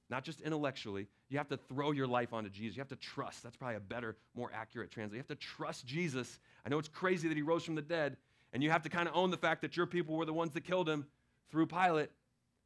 [0.09, 1.07] not just intellectually.
[1.29, 2.75] You have to throw your life onto Jesus.
[2.75, 3.43] You have to trust.
[3.43, 5.15] That's probably a better, more accurate translation.
[5.15, 6.39] You have to trust Jesus.
[6.65, 8.17] I know it's crazy that he rose from the dead,
[8.53, 10.53] and you have to kind of own the fact that your people were the ones
[10.53, 11.05] that killed him
[11.51, 12.09] through Pilate.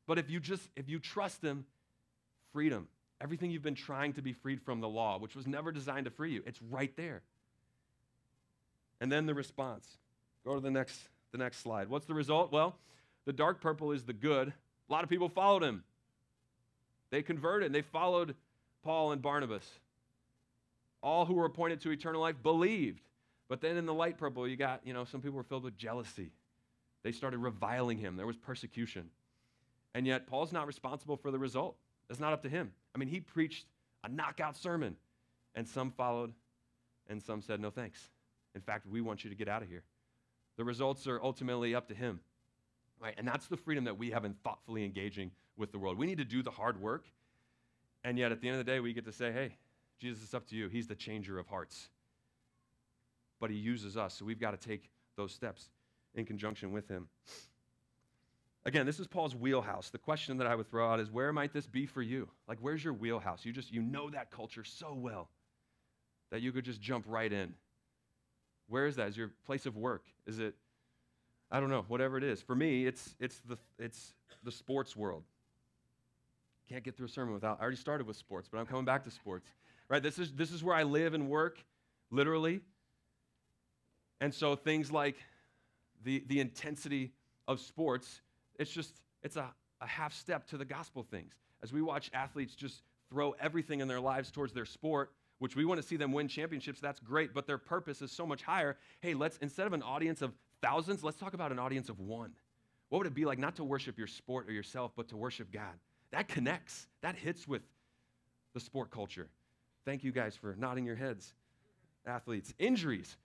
[0.07, 1.65] But if you just, if you trust him,
[2.53, 2.87] freedom.
[3.21, 6.11] Everything you've been trying to be freed from the law, which was never designed to
[6.11, 7.21] free you, it's right there.
[8.99, 9.87] And then the response.
[10.43, 10.99] Go to the next,
[11.31, 11.89] the next slide.
[11.89, 12.51] What's the result?
[12.51, 12.75] Well,
[13.25, 14.49] the dark purple is the good.
[14.49, 15.83] A lot of people followed him.
[17.09, 18.35] They converted and they followed
[18.83, 19.65] Paul and Barnabas.
[21.01, 23.01] All who were appointed to eternal life believed.
[23.47, 25.77] But then in the light purple, you got, you know, some people were filled with
[25.77, 26.31] jealousy.
[27.03, 28.17] They started reviling him.
[28.17, 29.09] There was persecution.
[29.93, 31.75] And yet, Paul's not responsible for the result.
[32.09, 32.71] It's not up to him.
[32.93, 33.65] I mean, he preached
[34.03, 34.95] a knockout sermon,
[35.55, 36.33] and some followed,
[37.07, 38.09] and some said, no thanks.
[38.53, 39.83] In fact, we want you to get out of here.
[40.57, 42.19] The results are ultimately up to him.
[43.01, 43.15] Right?
[43.17, 45.97] And that's the freedom that we have in thoughtfully engaging with the world.
[45.97, 47.05] We need to do the hard work,
[48.03, 49.57] and yet at the end of the day, we get to say, hey,
[49.99, 50.69] Jesus, it's up to you.
[50.69, 51.89] He's the changer of hearts.
[53.39, 55.69] But he uses us, so we've got to take those steps
[56.13, 57.07] in conjunction with him.
[58.65, 59.91] Again, this is Paul's wheelhouse.
[59.91, 62.27] The question that I would throw out is where might this be for you?
[62.47, 63.45] Like where's your wheelhouse?
[63.45, 65.29] You just you know that culture so well
[66.31, 67.53] that you could just jump right in.
[68.67, 69.09] Where is that?
[69.09, 70.03] Is your place of work?
[70.25, 70.55] Is it
[71.51, 72.41] I don't know, whatever it is.
[72.41, 75.23] For me, it's it's the it's the sports world.
[76.67, 79.03] Can't get through a sermon without I already started with sports, but I'm coming back
[79.03, 79.47] to sports.
[79.87, 80.01] Right?
[80.01, 81.63] This is this is where I live and work,
[82.09, 82.61] literally.
[84.21, 85.17] And so things like
[86.03, 87.11] the, the intensity
[87.47, 88.21] of sports,
[88.59, 91.33] it's just, it's a, a half step to the gospel things.
[91.63, 95.65] As we watch athletes just throw everything in their lives towards their sport, which we
[95.65, 98.77] want to see them win championships, that's great, but their purpose is so much higher.
[99.01, 102.31] Hey, let's, instead of an audience of thousands, let's talk about an audience of one.
[102.89, 105.51] What would it be like not to worship your sport or yourself, but to worship
[105.51, 105.73] God?
[106.11, 107.63] That connects, that hits with
[108.53, 109.27] the sport culture.
[109.85, 111.33] Thank you guys for nodding your heads,
[112.07, 112.53] athletes.
[112.57, 113.17] Injuries,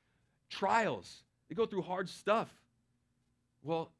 [0.48, 2.48] trials, they go through hard stuff.
[3.62, 3.92] Well,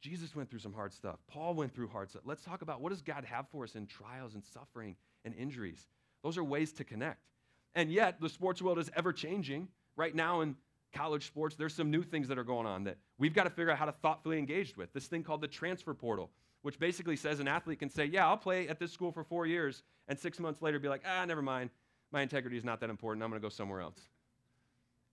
[0.00, 1.18] Jesus went through some hard stuff.
[1.26, 2.22] Paul went through hard stuff.
[2.24, 5.88] Let's talk about what does God have for us in trials and suffering and injuries.
[6.22, 7.26] Those are ways to connect.
[7.74, 9.68] And yet, the sports world is ever changing.
[9.96, 10.56] Right now in
[10.92, 13.70] college sports, there's some new things that are going on that we've got to figure
[13.70, 14.92] out how to thoughtfully engage with.
[14.92, 16.30] This thing called the transfer portal,
[16.62, 19.46] which basically says an athlete can say, Yeah, I'll play at this school for four
[19.46, 21.70] years, and six months later be like, Ah, never mind.
[22.10, 23.22] My integrity is not that important.
[23.22, 23.98] I'm going to go somewhere else.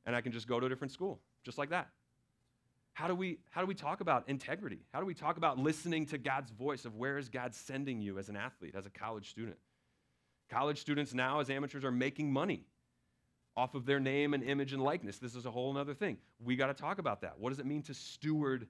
[0.05, 1.89] And I can just go to a different school, just like that.
[2.95, 4.79] How do we how do we talk about integrity?
[4.93, 8.17] How do we talk about listening to God's voice of where is God sending you
[8.17, 9.57] as an athlete, as a college student?
[10.49, 12.63] College students now as amateurs are making money
[13.57, 15.17] off of their name and image and likeness.
[15.17, 16.17] This is a whole other thing.
[16.41, 17.37] We got to talk about that.
[17.37, 18.65] What does it mean to steward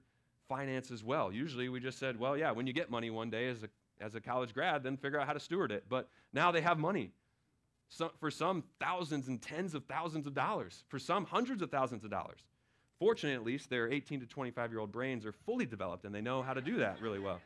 [0.48, 1.30] finance as well?
[1.30, 3.68] Usually we just said, well, yeah, when you get money one day as a
[4.00, 5.84] as a college grad, then figure out how to steward it.
[5.88, 7.12] But now they have money.
[7.88, 10.84] So, for some, thousands and tens of thousands of dollars.
[10.88, 12.40] For some, hundreds of thousands of dollars.
[12.98, 16.20] Fortunately, at least, their 18 to 25 year old brains are fully developed and they
[16.20, 17.40] know how to do that really well.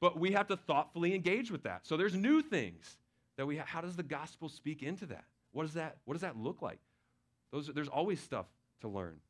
[0.00, 1.86] But we have to thoughtfully engage with that.
[1.86, 2.98] So there's new things
[3.36, 5.24] that we ha- how does the gospel speak into that?
[5.52, 6.80] What does that what does that look like?
[7.52, 8.46] Those, there's always stuff
[8.80, 9.20] to learn.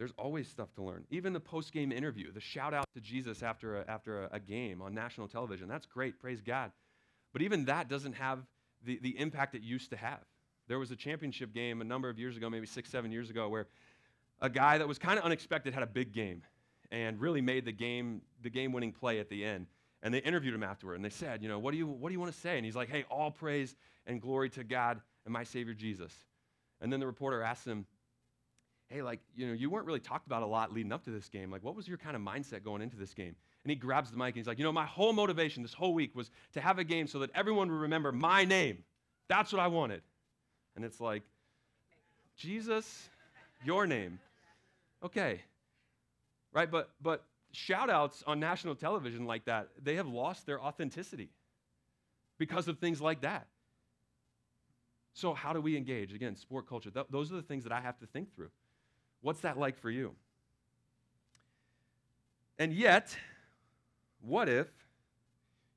[0.00, 1.04] There's always stuff to learn.
[1.10, 4.40] Even the post game interview, the shout out to Jesus after, a, after a, a,
[4.40, 6.72] game on national television, that's great, praise God.
[7.34, 8.38] But even that doesn't have
[8.82, 10.22] the, the impact it used to have.
[10.70, 13.48] There was a championship game a number of years ago, maybe six, seven years ago,
[13.48, 13.66] where
[14.40, 16.44] a guy that was kind of unexpected had a big game
[16.92, 19.66] and really made the game the game winning play at the end.
[20.04, 22.12] And they interviewed him afterward and they said, you know, what do you what do
[22.12, 22.56] you want to say?
[22.56, 23.74] And he's like, hey, all praise
[24.06, 26.12] and glory to God and my Savior Jesus.
[26.80, 27.84] And then the reporter asked him,
[28.86, 31.28] hey, like, you know, you weren't really talked about a lot leading up to this
[31.28, 31.50] game.
[31.50, 33.34] Like, what was your kind of mindset going into this game?
[33.64, 35.94] And he grabs the mic and he's like, you know, my whole motivation this whole
[35.94, 38.84] week was to have a game so that everyone would remember my name.
[39.28, 40.02] That's what I wanted.
[40.76, 41.22] And it's like,
[42.36, 43.08] Jesus,
[43.64, 44.18] your name.
[45.04, 45.40] Okay.
[46.52, 46.70] Right?
[46.70, 51.30] But but shout outs on national television like that, they have lost their authenticity
[52.38, 53.46] because of things like that.
[55.12, 56.14] So, how do we engage?
[56.14, 56.90] Again, sport culture.
[56.90, 58.50] Th- those are the things that I have to think through.
[59.20, 60.14] What's that like for you?
[62.58, 63.16] And yet,
[64.20, 64.68] what if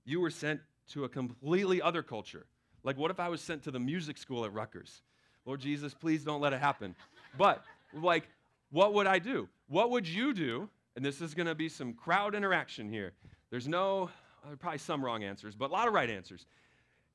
[0.06, 2.46] you were sent to a completely other culture?
[2.84, 5.02] Like, what if I was sent to the music school at Rutgers?
[5.46, 6.96] Lord Jesus, please don't let it happen.
[7.38, 8.28] But, like,
[8.72, 9.48] what would I do?
[9.68, 10.70] What would you do?
[10.96, 13.14] And this is going to be some crowd interaction here.
[13.50, 14.10] There's no,
[14.46, 16.46] uh, probably some wrong answers, but a lot of right answers.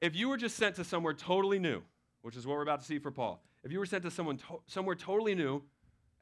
[0.00, 1.82] If you were just sent to somewhere totally new,
[2.22, 4.38] which is what we're about to see for Paul, if you were sent to someone
[4.38, 5.62] to- somewhere totally new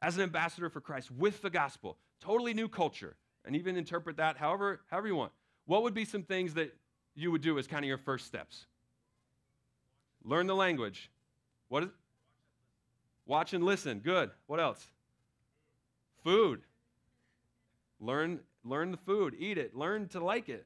[0.01, 4.37] as an ambassador for Christ with the gospel, totally new culture, and even interpret that
[4.37, 5.31] however, however you want,
[5.65, 6.75] what would be some things that
[7.15, 8.65] you would do as kind of your first steps?
[10.27, 11.09] Learn the language.
[11.69, 11.89] What is
[13.25, 13.99] Watch and listen.
[13.99, 14.29] Good.
[14.45, 14.85] What else?
[16.23, 16.61] Food.
[17.99, 19.35] Learn learn the food.
[19.39, 19.75] Eat it.
[19.75, 20.65] Learn to like it.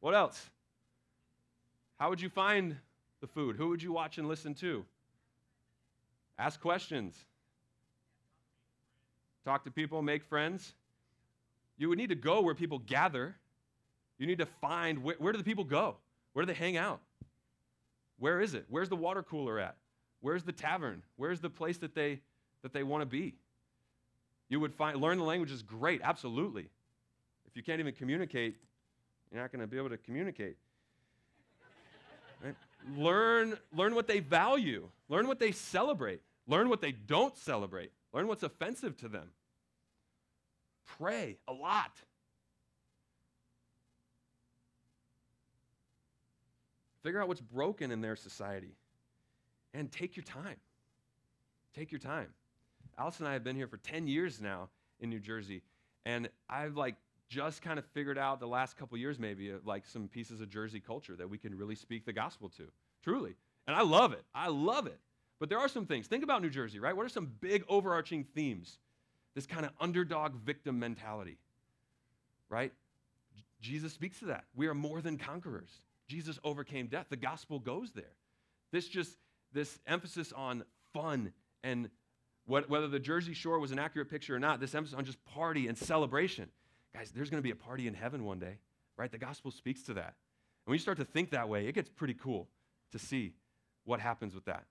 [0.00, 0.50] What else?
[1.98, 2.76] How would you find
[3.20, 3.56] the food?
[3.56, 4.84] Who would you watch and listen to?
[6.38, 7.14] Ask questions.
[9.44, 10.74] Talk to people, make friends.
[11.78, 13.36] You would need to go where people gather.
[14.18, 15.96] You need to find wh- where do the people go?
[16.32, 17.00] Where do they hang out?
[18.22, 18.66] Where is it?
[18.68, 19.74] Where's the water cooler at?
[20.20, 21.02] Where's the tavern?
[21.16, 22.20] Where's the place that they
[22.62, 23.34] that they want to be.
[24.48, 26.68] You would find learn the language is great, absolutely.
[27.48, 28.58] If you can't even communicate,
[29.32, 30.56] you're not going to be able to communicate.
[32.44, 32.54] Right?
[32.96, 34.88] Learn, learn what they value.
[35.08, 36.20] Learn what they celebrate.
[36.46, 37.90] Learn what they don't celebrate.
[38.12, 39.30] Learn what's offensive to them.
[40.96, 41.90] Pray a lot.
[47.02, 48.76] Figure out what's broken in their society.
[49.74, 50.56] And take your time.
[51.74, 52.28] Take your time.
[52.98, 54.68] Alice and I have been here for 10 years now
[55.00, 55.62] in New Jersey.
[56.04, 56.96] And I've like
[57.28, 60.80] just kind of figured out the last couple years maybe like some pieces of Jersey
[60.80, 62.64] culture that we can really speak the gospel to.
[63.02, 63.34] Truly.
[63.66, 64.22] And I love it.
[64.34, 64.98] I love it.
[65.38, 66.06] But there are some things.
[66.06, 66.96] Think about New Jersey, right?
[66.96, 68.78] What are some big overarching themes?
[69.34, 71.38] This kind of underdog victim mentality,
[72.50, 72.72] right?
[73.34, 74.44] J- Jesus speaks to that.
[74.54, 75.80] We are more than conquerors.
[76.12, 77.06] Jesus overcame death.
[77.08, 78.04] The gospel goes there.
[78.70, 79.16] This just,
[79.54, 81.32] this emphasis on fun
[81.64, 81.88] and
[82.44, 85.24] what, whether the Jersey Shore was an accurate picture or not, this emphasis on just
[85.24, 86.50] party and celebration.
[86.94, 88.58] Guys, there's going to be a party in heaven one day,
[88.98, 89.10] right?
[89.10, 90.14] The gospel speaks to that.
[90.64, 92.46] And when you start to think that way, it gets pretty cool
[92.90, 93.32] to see
[93.84, 94.64] what happens with that.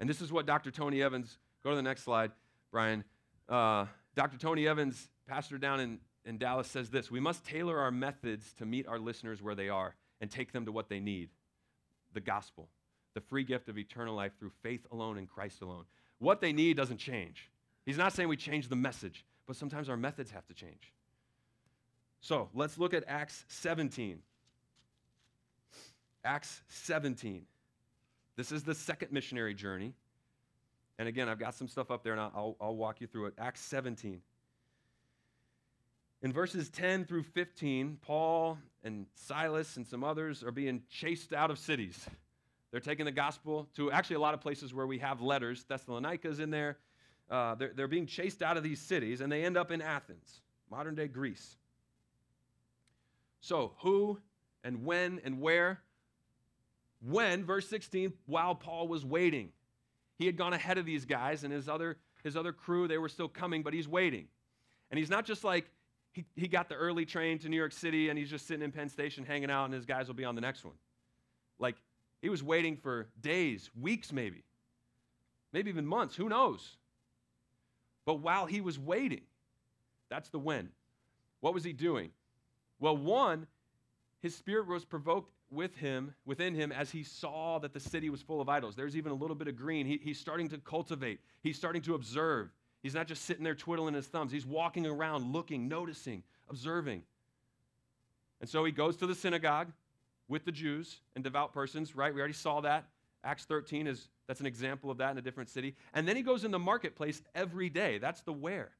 [0.00, 0.72] And this is what Dr.
[0.72, 2.32] Tony Evans, go to the next slide,
[2.72, 3.04] Brian.
[3.48, 4.38] Uh, Dr.
[4.38, 8.66] Tony Evans, pastor down in, in Dallas, says this We must tailor our methods to
[8.66, 11.30] meet our listeners where they are and take them to what they need
[12.12, 12.68] the gospel,
[13.14, 15.84] the free gift of eternal life through faith alone in Christ alone.
[16.18, 17.50] What they need doesn't change.
[17.86, 20.92] He's not saying we change the message, but sometimes our methods have to change.
[22.20, 24.18] So let's look at Acts 17.
[26.24, 27.46] Acts 17.
[28.36, 29.94] This is the second missionary journey.
[30.98, 33.34] And again, I've got some stuff up there and I'll, I'll walk you through it.
[33.38, 34.20] Acts 17.
[36.22, 41.50] In verses 10 through 15, Paul and Silas and some others are being chased out
[41.50, 42.06] of cities.
[42.70, 45.64] They're taking the gospel to actually a lot of places where we have letters.
[45.64, 46.76] Thessalonica's in there.
[47.30, 50.42] Uh, they're, they're being chased out of these cities and they end up in Athens,
[50.70, 51.56] modern day Greece.
[53.40, 54.18] So, who
[54.62, 55.80] and when and where?
[57.02, 59.50] When, verse 16, while Paul was waiting.
[60.18, 63.08] He had gone ahead of these guys and his other, his other crew, they were
[63.08, 64.26] still coming, but he's waiting.
[64.90, 65.70] And he's not just like,
[66.12, 68.72] he, he got the early train to New York City and he's just sitting in
[68.72, 70.74] Penn Station hanging out and his guys will be on the next one.
[71.58, 71.76] Like,
[72.20, 74.44] he was waiting for days, weeks maybe,
[75.52, 76.76] maybe even months, who knows?
[78.04, 79.22] But while he was waiting,
[80.08, 80.70] that's the when.
[81.40, 82.10] What was he doing?
[82.78, 83.46] Well, one,
[84.20, 88.22] his spirit was provoked with him, within him, as he saw that the city was
[88.22, 88.76] full of idols.
[88.76, 89.86] There's even a little bit of green.
[89.86, 92.50] He, he's starting to cultivate, he's starting to observe.
[92.82, 97.02] He's not just sitting there twiddling his thumbs, he's walking around, looking, noticing, observing.
[98.40, 99.70] And so he goes to the synagogue
[100.28, 102.14] with the Jews and devout persons, right?
[102.14, 102.86] We already saw that.
[103.22, 105.74] Acts 13 is that's an example of that in a different city.
[105.92, 107.98] And then he goes in the marketplace every day.
[107.98, 108.70] That's the where.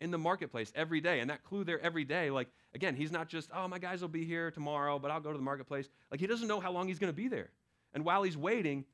[0.00, 1.20] In the marketplace every day.
[1.20, 4.08] And that clue there every day, like, again, he's not just, oh, my guys will
[4.08, 5.88] be here tomorrow, but I'll go to the marketplace.
[6.10, 7.50] Like, he doesn't know how long he's going to be there.
[7.92, 8.86] And while he's waiting,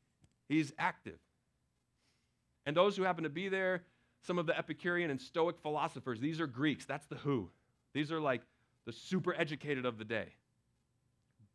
[0.48, 1.18] he's active.
[2.66, 3.84] And those who happen to be there,
[4.22, 6.84] some of the Epicurean and Stoic philosophers, these are Greeks.
[6.84, 7.50] That's the who.
[7.92, 8.42] These are like
[8.86, 10.26] the super educated of the day.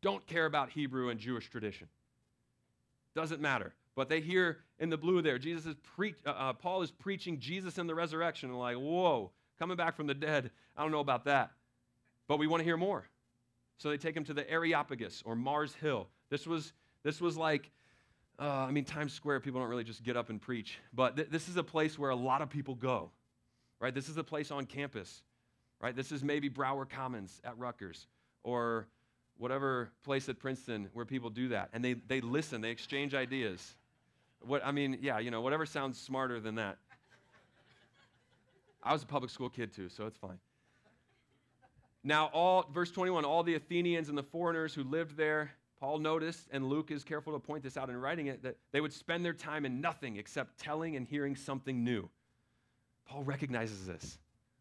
[0.00, 1.88] Don't care about Hebrew and Jewish tradition.
[3.14, 3.74] Doesn't matter.
[3.96, 7.40] But they hear in the blue there, Jesus is pre- uh, uh, Paul is preaching
[7.40, 8.50] Jesus and the resurrection.
[8.50, 10.50] And like, whoa, coming back from the dead.
[10.76, 11.50] I don't know about that.
[12.28, 13.08] But we want to hear more.
[13.78, 16.06] So they take him to the Areopagus or Mars Hill.
[16.30, 16.72] This was,
[17.02, 17.70] this was like,
[18.38, 20.78] uh, I mean, Times Square, people don't really just get up and preach.
[20.92, 23.10] But th- this is a place where a lot of people go,
[23.80, 23.94] right?
[23.94, 25.22] This is a place on campus,
[25.80, 25.94] right?
[25.94, 28.06] This is maybe Brower Commons at Rutgers
[28.44, 28.86] or
[29.38, 31.70] whatever place at Princeton where people do that.
[31.72, 33.74] And they, they listen, they exchange ideas.
[34.40, 36.78] What, I mean, yeah, you know, whatever sounds smarter than that.
[38.82, 40.38] I was a public school kid too, so it's fine.
[42.04, 45.50] Now, all, verse 21, all the Athenians and the foreigners who lived there,
[45.80, 48.80] Paul noticed, and Luke is careful to point this out in writing it, that they
[48.80, 52.08] would spend their time in nothing except telling and hearing something new.
[53.06, 54.18] Paul recognizes this.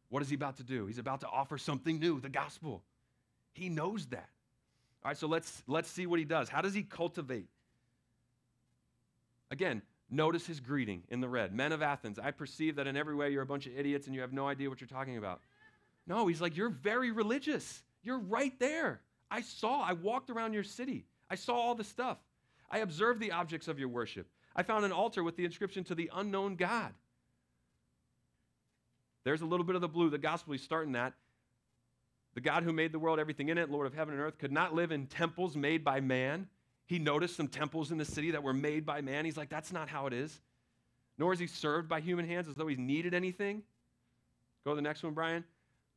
[0.09, 0.85] What is he about to do?
[0.85, 2.83] He's about to offer something new, the gospel.
[3.53, 4.29] He knows that.
[5.03, 6.49] All right, so let's, let's see what he does.
[6.49, 7.47] How does he cultivate?
[9.49, 11.53] Again, notice his greeting in the red.
[11.53, 14.15] Men of Athens, I perceive that in every way you're a bunch of idiots and
[14.15, 15.41] you have no idea what you're talking about.
[16.05, 17.83] No, he's like, You're very religious.
[18.03, 19.01] You're right there.
[19.29, 21.05] I saw, I walked around your city.
[21.29, 22.17] I saw all the stuff.
[22.69, 24.27] I observed the objects of your worship.
[24.55, 26.93] I found an altar with the inscription to the unknown God.
[29.23, 30.09] There's a little bit of the blue.
[30.09, 31.13] The gospel, is starting that.
[32.33, 34.51] The God who made the world, everything in it, Lord of heaven and earth, could
[34.51, 36.47] not live in temples made by man.
[36.85, 39.25] He noticed some temples in the city that were made by man.
[39.25, 40.39] He's like, that's not how it is.
[41.17, 43.63] nor is he served by human hands as though he's needed anything.
[44.63, 45.43] Go to the next one, Brian.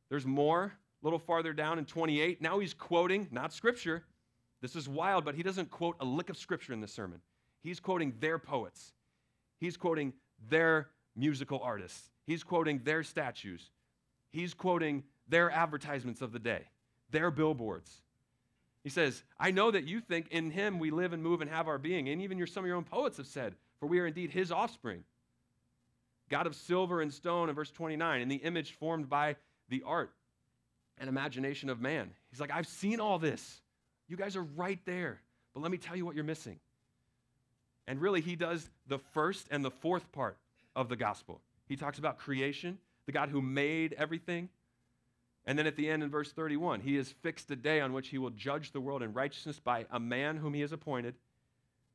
[0.09, 2.41] There's more, a little farther down in 28.
[2.41, 4.03] Now he's quoting, not scripture.
[4.61, 7.19] This is wild, but he doesn't quote a lick of scripture in this sermon.
[7.61, 8.93] He's quoting their poets,
[9.59, 10.13] he's quoting
[10.49, 13.69] their musical artists, he's quoting their statues,
[14.31, 16.63] he's quoting their advertisements of the day,
[17.11, 18.01] their billboards.
[18.83, 21.67] He says, I know that you think in him we live and move and have
[21.67, 22.09] our being.
[22.09, 24.51] And even your, some of your own poets have said, for we are indeed his
[24.51, 25.03] offspring.
[26.29, 29.35] God of silver and stone in verse 29, in the image formed by
[29.69, 30.11] the art
[30.97, 32.11] and imagination of man.
[32.29, 33.61] He's like, I've seen all this.
[34.07, 35.21] You guys are right there.
[35.53, 36.59] But let me tell you what you're missing.
[37.87, 40.37] And really, he does the first and the fourth part
[40.75, 41.41] of the gospel.
[41.67, 44.49] He talks about creation, the God who made everything.
[45.45, 48.09] And then at the end in verse 31, he has fixed a day on which
[48.09, 51.15] he will judge the world in righteousness by a man whom he has appointed.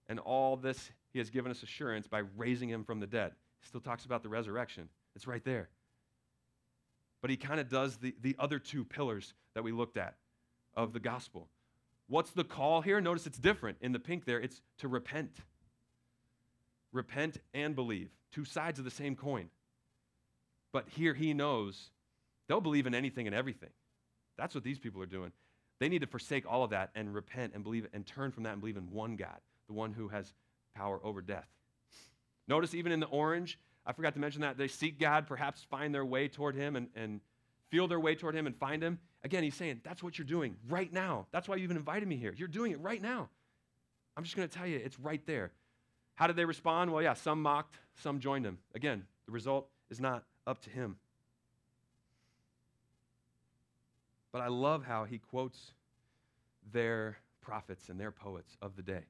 [0.08, 3.32] And all this he has given us assurance by raising him from the dead.
[3.60, 4.88] He still talks about the resurrection.
[5.14, 5.68] It's right there.
[7.22, 10.14] But he kind of does the, the other two pillars that we looked at
[10.74, 11.48] of the gospel.
[12.08, 13.00] What's the call here?
[13.00, 13.78] Notice it's different.
[13.80, 15.36] In the pink there, it's to repent.
[16.92, 18.10] Repent and believe.
[18.32, 19.48] Two sides of the same coin.
[20.72, 21.90] But here he knows
[22.48, 23.70] they'll believe in anything and everything.
[24.36, 25.32] That's what these people are doing.
[25.78, 28.52] They need to forsake all of that and repent and believe and turn from that
[28.52, 30.32] and believe in one God, the one who has
[30.74, 31.48] power over death.
[32.48, 35.94] Notice even in the orange, I forgot to mention that they seek God, perhaps find
[35.94, 37.20] their way toward Him and, and
[37.70, 38.98] feel their way toward Him and find Him.
[39.22, 41.26] Again, He's saying, that's what you're doing right now.
[41.30, 42.34] That's why you even invited me here.
[42.36, 43.28] You're doing it right now.
[44.16, 45.52] I'm just going to tell you, it's right there.
[46.14, 46.92] How did they respond?
[46.92, 48.58] Well, yeah, some mocked, some joined Him.
[48.74, 50.96] Again, the result is not up to Him.
[54.32, 55.72] But I love how He quotes
[56.72, 59.04] their prophets and their poets of the day.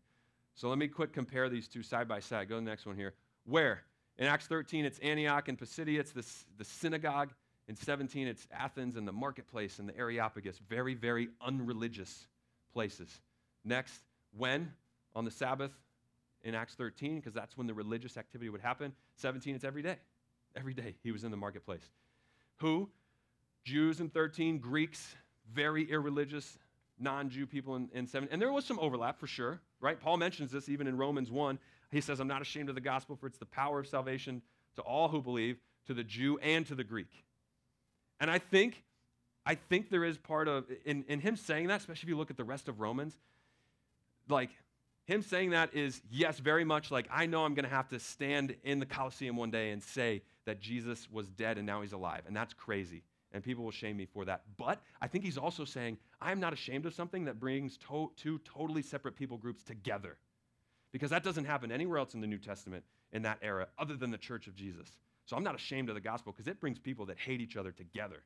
[0.55, 2.49] So let me quick compare these two side by side.
[2.49, 3.15] Go to the next one here.
[3.45, 3.83] Where?
[4.19, 6.25] In Acts 13, it's Antioch and Pisidia, it's the,
[6.59, 7.33] the synagogue.
[7.69, 10.61] In 17, it's Athens and the marketplace and the Areopagus.
[10.69, 12.27] Very, very unreligious
[12.73, 13.21] places.
[13.65, 14.01] Next,
[14.37, 14.73] when?
[15.15, 15.73] On the Sabbath
[16.45, 18.93] in Acts 13, because that's when the religious activity would happen.
[19.17, 19.97] 17, it's every day.
[20.55, 21.91] Every day he was in the marketplace.
[22.59, 22.89] Who?
[23.65, 25.17] Jews in 13, Greeks,
[25.53, 26.59] very irreligious,
[26.99, 28.29] non Jew people in, in 7.
[28.31, 30.01] And there was some overlap for sure, right?
[30.01, 31.59] Paul mentions this even in Romans 1.
[31.91, 34.43] He says, I'm not ashamed of the gospel, for it's the power of salvation
[34.77, 37.25] to all who believe, to the Jew and to the Greek.
[38.19, 38.83] And I think,
[39.45, 42.31] I think there is part of, in, in him saying that, especially if you look
[42.31, 43.17] at the rest of Romans,
[44.29, 44.51] like
[45.05, 48.01] him saying that is, yes, very much like, I know I'm going to have to
[48.01, 51.93] stand in the Colosseum one day and say that Jesus was dead and now he's
[51.93, 52.23] alive.
[52.27, 54.43] And that's crazy and people will shame me for that.
[54.57, 58.39] But I think he's also saying, I'm not ashamed of something that brings to- two
[58.39, 60.17] totally separate people groups together.
[60.97, 62.83] Because that doesn't happen anywhere else in the New Testament
[63.13, 64.89] in that era other than the church of Jesus.
[65.27, 67.71] So I'm not ashamed of the gospel because it brings people that hate each other
[67.71, 68.23] together.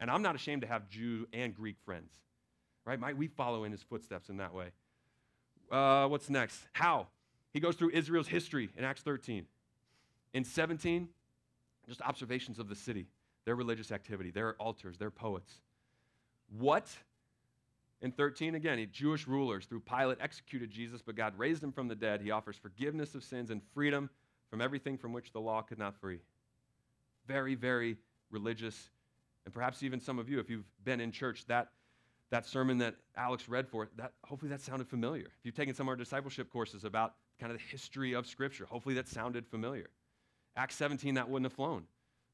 [0.00, 2.10] And I'm not ashamed to have Jew and Greek friends.
[2.84, 2.98] Right?
[2.98, 4.72] My, we follow in his footsteps in that way.
[5.70, 6.66] Uh, what's next?
[6.72, 7.06] How?
[7.52, 9.46] He goes through Israel's history in Acts 13.
[10.34, 11.08] In 17,
[11.86, 13.06] just observations of the city
[13.44, 15.60] their religious activity, their altars, their poets.
[16.58, 16.88] What?
[18.00, 21.96] In 13, again, Jewish rulers through Pilate executed Jesus, but God raised him from the
[21.96, 22.20] dead.
[22.20, 24.08] He offers forgiveness of sins and freedom
[24.50, 26.20] from everything from which the law could not free.
[27.26, 27.96] Very, very
[28.30, 28.90] religious.
[29.44, 31.68] And perhaps even some of you, if you've been in church, that,
[32.30, 35.26] that sermon that Alex read for, that, hopefully that sounded familiar.
[35.26, 38.64] If you've taken some of our discipleship courses about kind of the history of Scripture,
[38.64, 39.90] hopefully that sounded familiar.
[40.56, 41.84] Acts 17, that wouldn't have flown.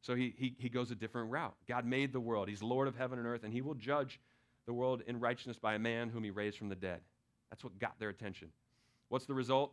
[0.03, 1.55] So he, he, he goes a different route.
[1.67, 2.49] God made the world.
[2.49, 4.21] He's Lord of heaven and earth, and he will judge
[4.67, 7.01] the world in righteousness by a man whom he raised from the dead.
[7.51, 8.49] That's what got their attention.
[9.09, 9.73] What's the result?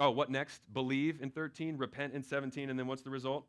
[0.00, 0.62] Oh, what next?
[0.72, 3.46] Believe in 13, repent in 17, and then what's the result?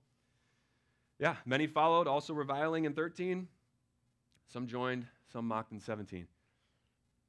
[1.20, 3.48] Yeah, many followed, also reviling in 13.
[4.48, 6.28] Some joined, some mocked in 17.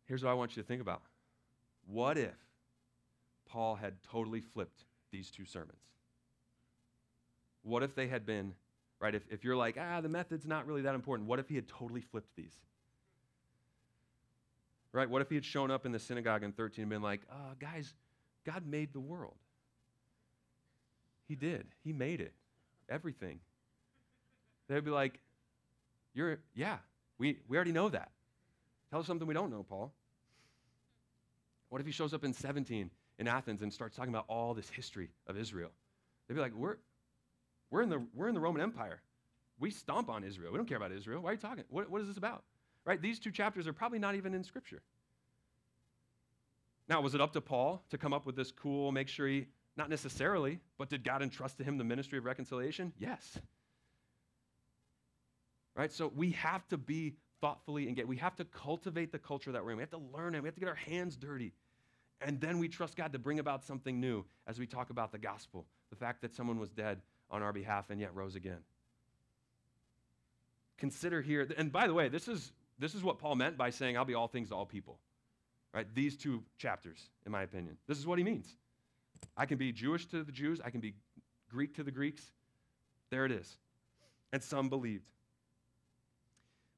[0.04, 1.02] Here's what I want you to think about.
[1.86, 2.36] What if
[3.48, 5.80] Paul had totally flipped these two sermons?
[7.62, 8.52] What if they had been
[9.00, 9.14] right?
[9.14, 11.68] If, if you're like, ah, the method's not really that important, what if he had
[11.68, 12.54] totally flipped these?
[14.92, 15.08] Right?
[15.08, 17.54] What if he had shown up in the synagogue in 13 and been like, uh,
[17.58, 17.92] guys,
[18.44, 19.36] God made the world.
[21.28, 21.66] He did.
[21.84, 22.32] He made it.
[22.88, 23.40] Everything.
[24.68, 25.18] They'd be like,
[26.14, 26.78] You're, yeah,
[27.18, 28.10] we, we already know that.
[28.90, 29.92] Tell us something we don't know, Paul.
[31.68, 34.68] What if he shows up in 17 in Athens and starts talking about all this
[34.68, 35.70] history of Israel?
[36.26, 36.76] They'd be like, We're,
[37.70, 39.00] we're in the, we're in the Roman Empire.
[39.58, 40.52] We stomp on Israel.
[40.52, 41.22] We don't care about Israel.
[41.22, 41.64] Why are you talking?
[41.70, 42.44] What, what is this about?
[42.86, 43.02] Right?
[43.02, 44.80] These two chapters are probably not even in Scripture.
[46.88, 49.46] Now, was it up to Paul to come up with this cool, make sure he
[49.76, 52.92] Not necessarily, but did God entrust to him the ministry of reconciliation?
[52.98, 53.38] Yes.
[55.74, 55.92] Right?
[55.92, 58.08] So we have to be thoughtfully engaged.
[58.08, 59.76] We have to cultivate the culture that we're in.
[59.76, 60.42] We have to learn it.
[60.42, 61.52] We have to get our hands dirty.
[62.22, 65.18] And then we trust God to bring about something new as we talk about the
[65.18, 68.58] gospel the fact that someone was dead on our behalf and yet rose again.
[70.78, 73.96] Consider here, and by the way, this is, this is what Paul meant by saying,
[73.96, 74.98] I'll be all things to all people.
[75.72, 75.86] Right?
[75.94, 77.76] These two chapters, in my opinion.
[77.86, 78.56] This is what he means.
[79.36, 80.94] I can be Jewish to the Jews, I can be
[81.50, 82.22] Greek to the Greeks.
[83.10, 83.58] There it is.
[84.32, 85.08] And some believed.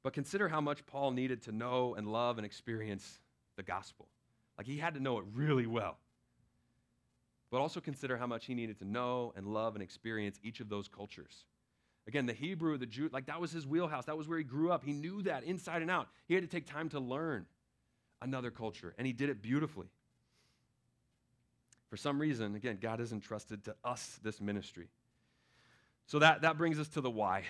[0.03, 3.19] But consider how much Paul needed to know and love and experience
[3.57, 4.07] the gospel.
[4.57, 5.97] Like he had to know it really well.
[7.51, 10.69] But also consider how much he needed to know and love and experience each of
[10.69, 11.45] those cultures.
[12.09, 14.05] Again, the Hebrew, the Jew, like that was his wheelhouse.
[14.05, 14.83] That was where he grew up.
[14.83, 16.07] He knew that inside and out.
[16.27, 17.45] He had to take time to learn
[18.19, 19.85] another culture, and he did it beautifully.
[21.91, 24.87] For some reason, again, God has entrusted to us this ministry.
[26.07, 27.43] So that, that brings us to the why.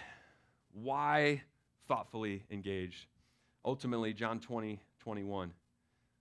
[0.73, 1.41] Why
[1.87, 3.07] thoughtfully engage?
[3.63, 5.53] Ultimately, John 20, 21.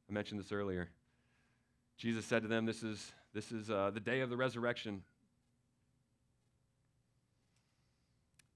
[0.08, 0.90] I mentioned this earlier.
[1.96, 5.02] Jesus said to them, This is, this is uh, the day of the resurrection.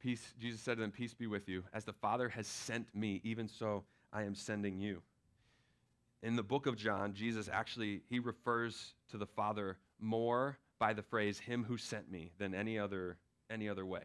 [0.03, 1.63] Peace, Jesus said to them, Peace be with you.
[1.73, 5.03] As the Father has sent me, even so I am sending you
[6.23, 11.03] in the book of John, Jesus actually he refers to the Father more by the
[11.03, 13.19] phrase him who sent me than any other
[13.51, 14.03] any other way.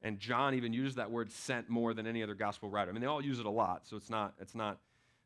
[0.00, 2.90] And John even uses that word sent more than any other gospel writer.
[2.90, 4.78] I mean, they all use it a lot, so it's not it's not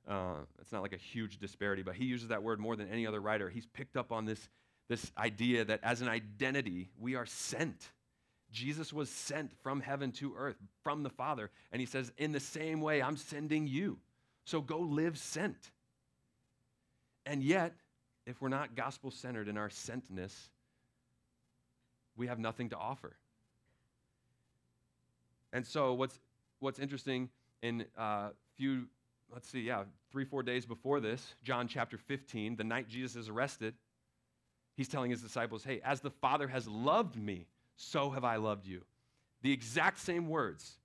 [0.09, 3.07] uh, it's not like a huge disparity, but he uses that word more than any
[3.07, 3.51] other writer.
[3.51, 4.49] He's picked up on this
[4.89, 7.91] this idea that as an identity, we are sent.
[8.53, 11.51] Jesus was sent from heaven to earth, from the Father.
[11.73, 13.99] And he says, In the same way, I'm sending you.
[14.45, 15.71] So go live sent.
[17.25, 17.75] And yet,
[18.27, 20.33] if we're not gospel centered in our sentness,
[22.17, 23.17] we have nothing to offer.
[25.53, 26.19] And so, what's,
[26.61, 27.29] what's interesting
[27.63, 28.87] in a uh, few,
[29.33, 33.29] let's see, yeah, three, four days before this, John chapter 15, the night Jesus is
[33.29, 33.75] arrested,
[34.77, 38.67] he's telling his disciples, Hey, as the Father has loved me, so have I loved
[38.67, 38.83] you.
[39.43, 40.79] The exact same words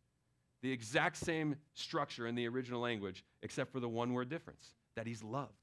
[0.62, 5.08] the exact same structure in the original language, except for the one word difference that
[5.08, 5.54] he's loved.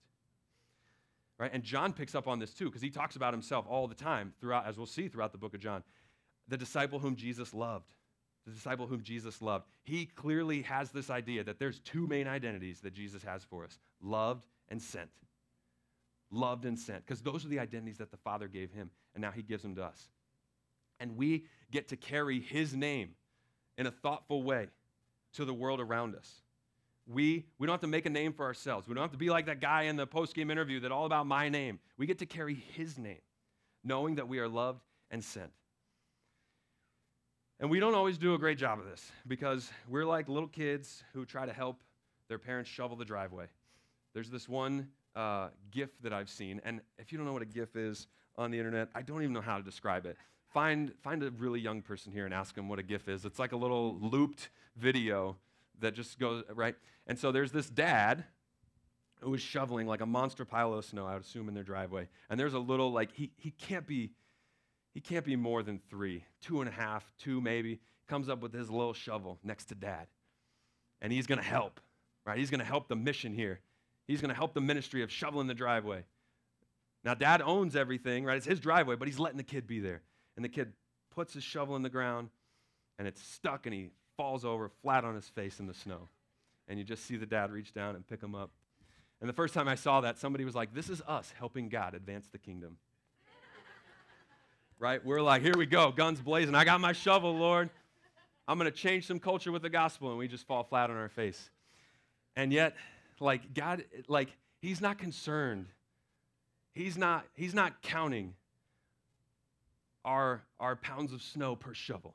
[1.38, 1.50] Right?
[1.52, 4.32] And John picks up on this too, because he talks about himself all the time
[4.40, 5.84] throughout, as we'll see throughout the book of John.
[6.48, 7.92] The disciple whom Jesus loved.
[8.44, 9.66] The disciple whom Jesus loved.
[9.84, 13.78] He clearly has this idea that there's two main identities that Jesus has for us
[14.02, 15.10] loved and sent.
[16.30, 17.06] Loved and sent.
[17.06, 19.76] Because those are the identities that the Father gave him, and now he gives them
[19.76, 20.08] to us.
[21.00, 23.10] And we get to carry his name
[23.76, 24.68] in a thoughtful way
[25.34, 26.42] to the world around us.
[27.06, 28.86] We, we don't have to make a name for ourselves.
[28.86, 31.06] We don't have to be like that guy in the post game interview that all
[31.06, 31.78] about my name.
[31.96, 33.20] We get to carry his name,
[33.82, 35.50] knowing that we are loved and sent.
[37.60, 41.02] And we don't always do a great job of this because we're like little kids
[41.12, 41.82] who try to help
[42.28, 43.46] their parents shovel the driveway.
[44.12, 47.46] There's this one uh, GIF that I've seen, and if you don't know what a
[47.46, 50.16] GIF is on the internet, I don't even know how to describe it
[50.52, 53.24] find, find a really young person here and ask them what a GIF is.
[53.24, 55.36] It's like a little looped video
[55.80, 56.74] that just goes, right?
[57.06, 58.24] And so there's this dad
[59.20, 62.08] who is shoveling like a monster pile of snow, I would assume, in their driveway.
[62.30, 64.10] And there's a little, like, he, he can't be,
[64.94, 67.80] he can't be more than three, two and a half, two maybe.
[68.06, 70.06] Comes up with his little shovel next to dad.
[71.02, 71.80] And he's to help,
[72.24, 72.38] right?
[72.38, 73.60] He's to help the mission here.
[74.06, 76.04] He's to help the ministry of shoveling the driveway.
[77.04, 78.36] Now, dad owns everything, right?
[78.36, 80.02] It's his driveway, but he's letting the kid be there.
[80.38, 80.72] And the kid
[81.12, 82.28] puts his shovel in the ground,
[82.96, 86.08] and it's stuck, and he falls over flat on his face in the snow.
[86.68, 88.52] And you just see the dad reach down and pick him up.
[89.20, 91.94] And the first time I saw that, somebody was like, This is us helping God
[91.94, 92.76] advance the kingdom.
[94.78, 95.04] right?
[95.04, 96.54] We're like, Here we go, guns blazing.
[96.54, 97.68] I got my shovel, Lord.
[98.46, 100.10] I'm going to change some culture with the gospel.
[100.10, 101.50] And we just fall flat on our face.
[102.36, 102.76] And yet,
[103.18, 104.28] like, God, like,
[104.62, 105.66] He's not concerned.
[106.74, 108.34] He's not, he's not counting
[110.04, 112.14] our, our pounds of snow per shovel.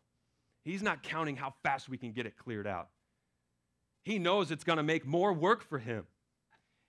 [0.63, 2.89] He's not counting how fast we can get it cleared out.
[4.03, 6.05] He knows it's going to make more work for him.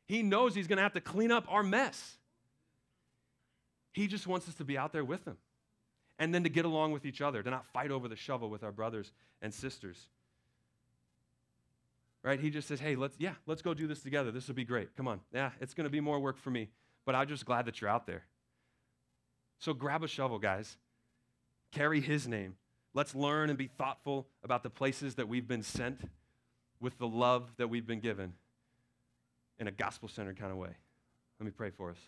[0.06, 2.18] He knows he's going to have to clean up our mess.
[3.92, 5.36] He just wants us to be out there with him
[6.18, 8.62] and then to get along with each other, to not fight over the shovel with
[8.62, 10.08] our brothers and sisters.
[12.22, 12.40] Right?
[12.40, 14.30] He just says, hey, let's, yeah, let's go do this together.
[14.30, 14.96] This will be great.
[14.96, 15.20] Come on.
[15.32, 16.68] Yeah, it's going to be more work for me,
[17.04, 18.24] but I'm just glad that you're out there.
[19.58, 20.76] So grab a shovel, guys,
[21.74, 22.54] carry his name.
[22.94, 26.00] Let's learn and be thoughtful about the places that we've been sent
[26.80, 28.34] with the love that we've been given
[29.58, 30.70] in a gospel centered kind of way.
[31.40, 31.98] Let me pray for us.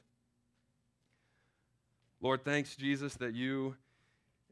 [2.20, 3.76] Lord, thanks, Jesus, that you,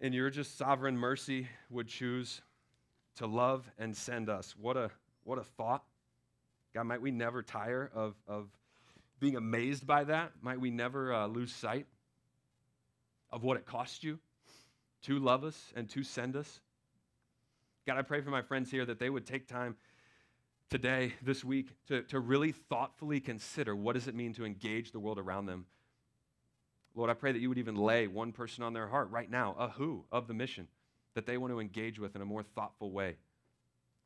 [0.00, 2.42] in your just sovereign mercy, would choose
[3.16, 4.54] to love and send us.
[4.60, 4.90] What a,
[5.22, 5.84] what a thought.
[6.74, 8.48] God, might we never tire of, of
[9.20, 10.32] being amazed by that?
[10.42, 11.86] Might we never uh, lose sight
[13.30, 14.18] of what it cost you
[15.04, 16.60] to love us and to send us?
[17.86, 19.76] God, I pray for my friends here that they would take time
[20.70, 24.98] today, this week, to, to really thoughtfully consider what does it mean to engage the
[25.00, 25.66] world around them.
[26.94, 29.54] Lord, I pray that you would even lay one person on their heart right now,
[29.58, 30.68] a who of the mission
[31.14, 33.16] that they want to engage with in a more thoughtful way.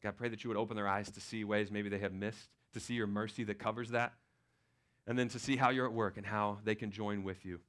[0.03, 2.12] God, I pray that you would open their eyes to see ways maybe they have
[2.12, 4.14] missed, to see your mercy that covers that,
[5.07, 7.61] and then to see how you're at work and how they can join with you.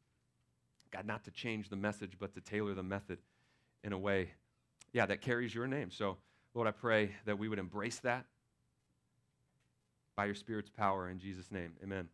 [0.92, 3.20] God, not to change the message, but to tailor the method
[3.84, 4.32] in a way,
[4.94, 5.92] yeah, that carries your name.
[5.92, 6.18] So,
[6.54, 8.26] Lord, I pray that we would embrace that
[10.16, 11.74] by your Spirit's power in Jesus' name.
[11.84, 12.10] Amen.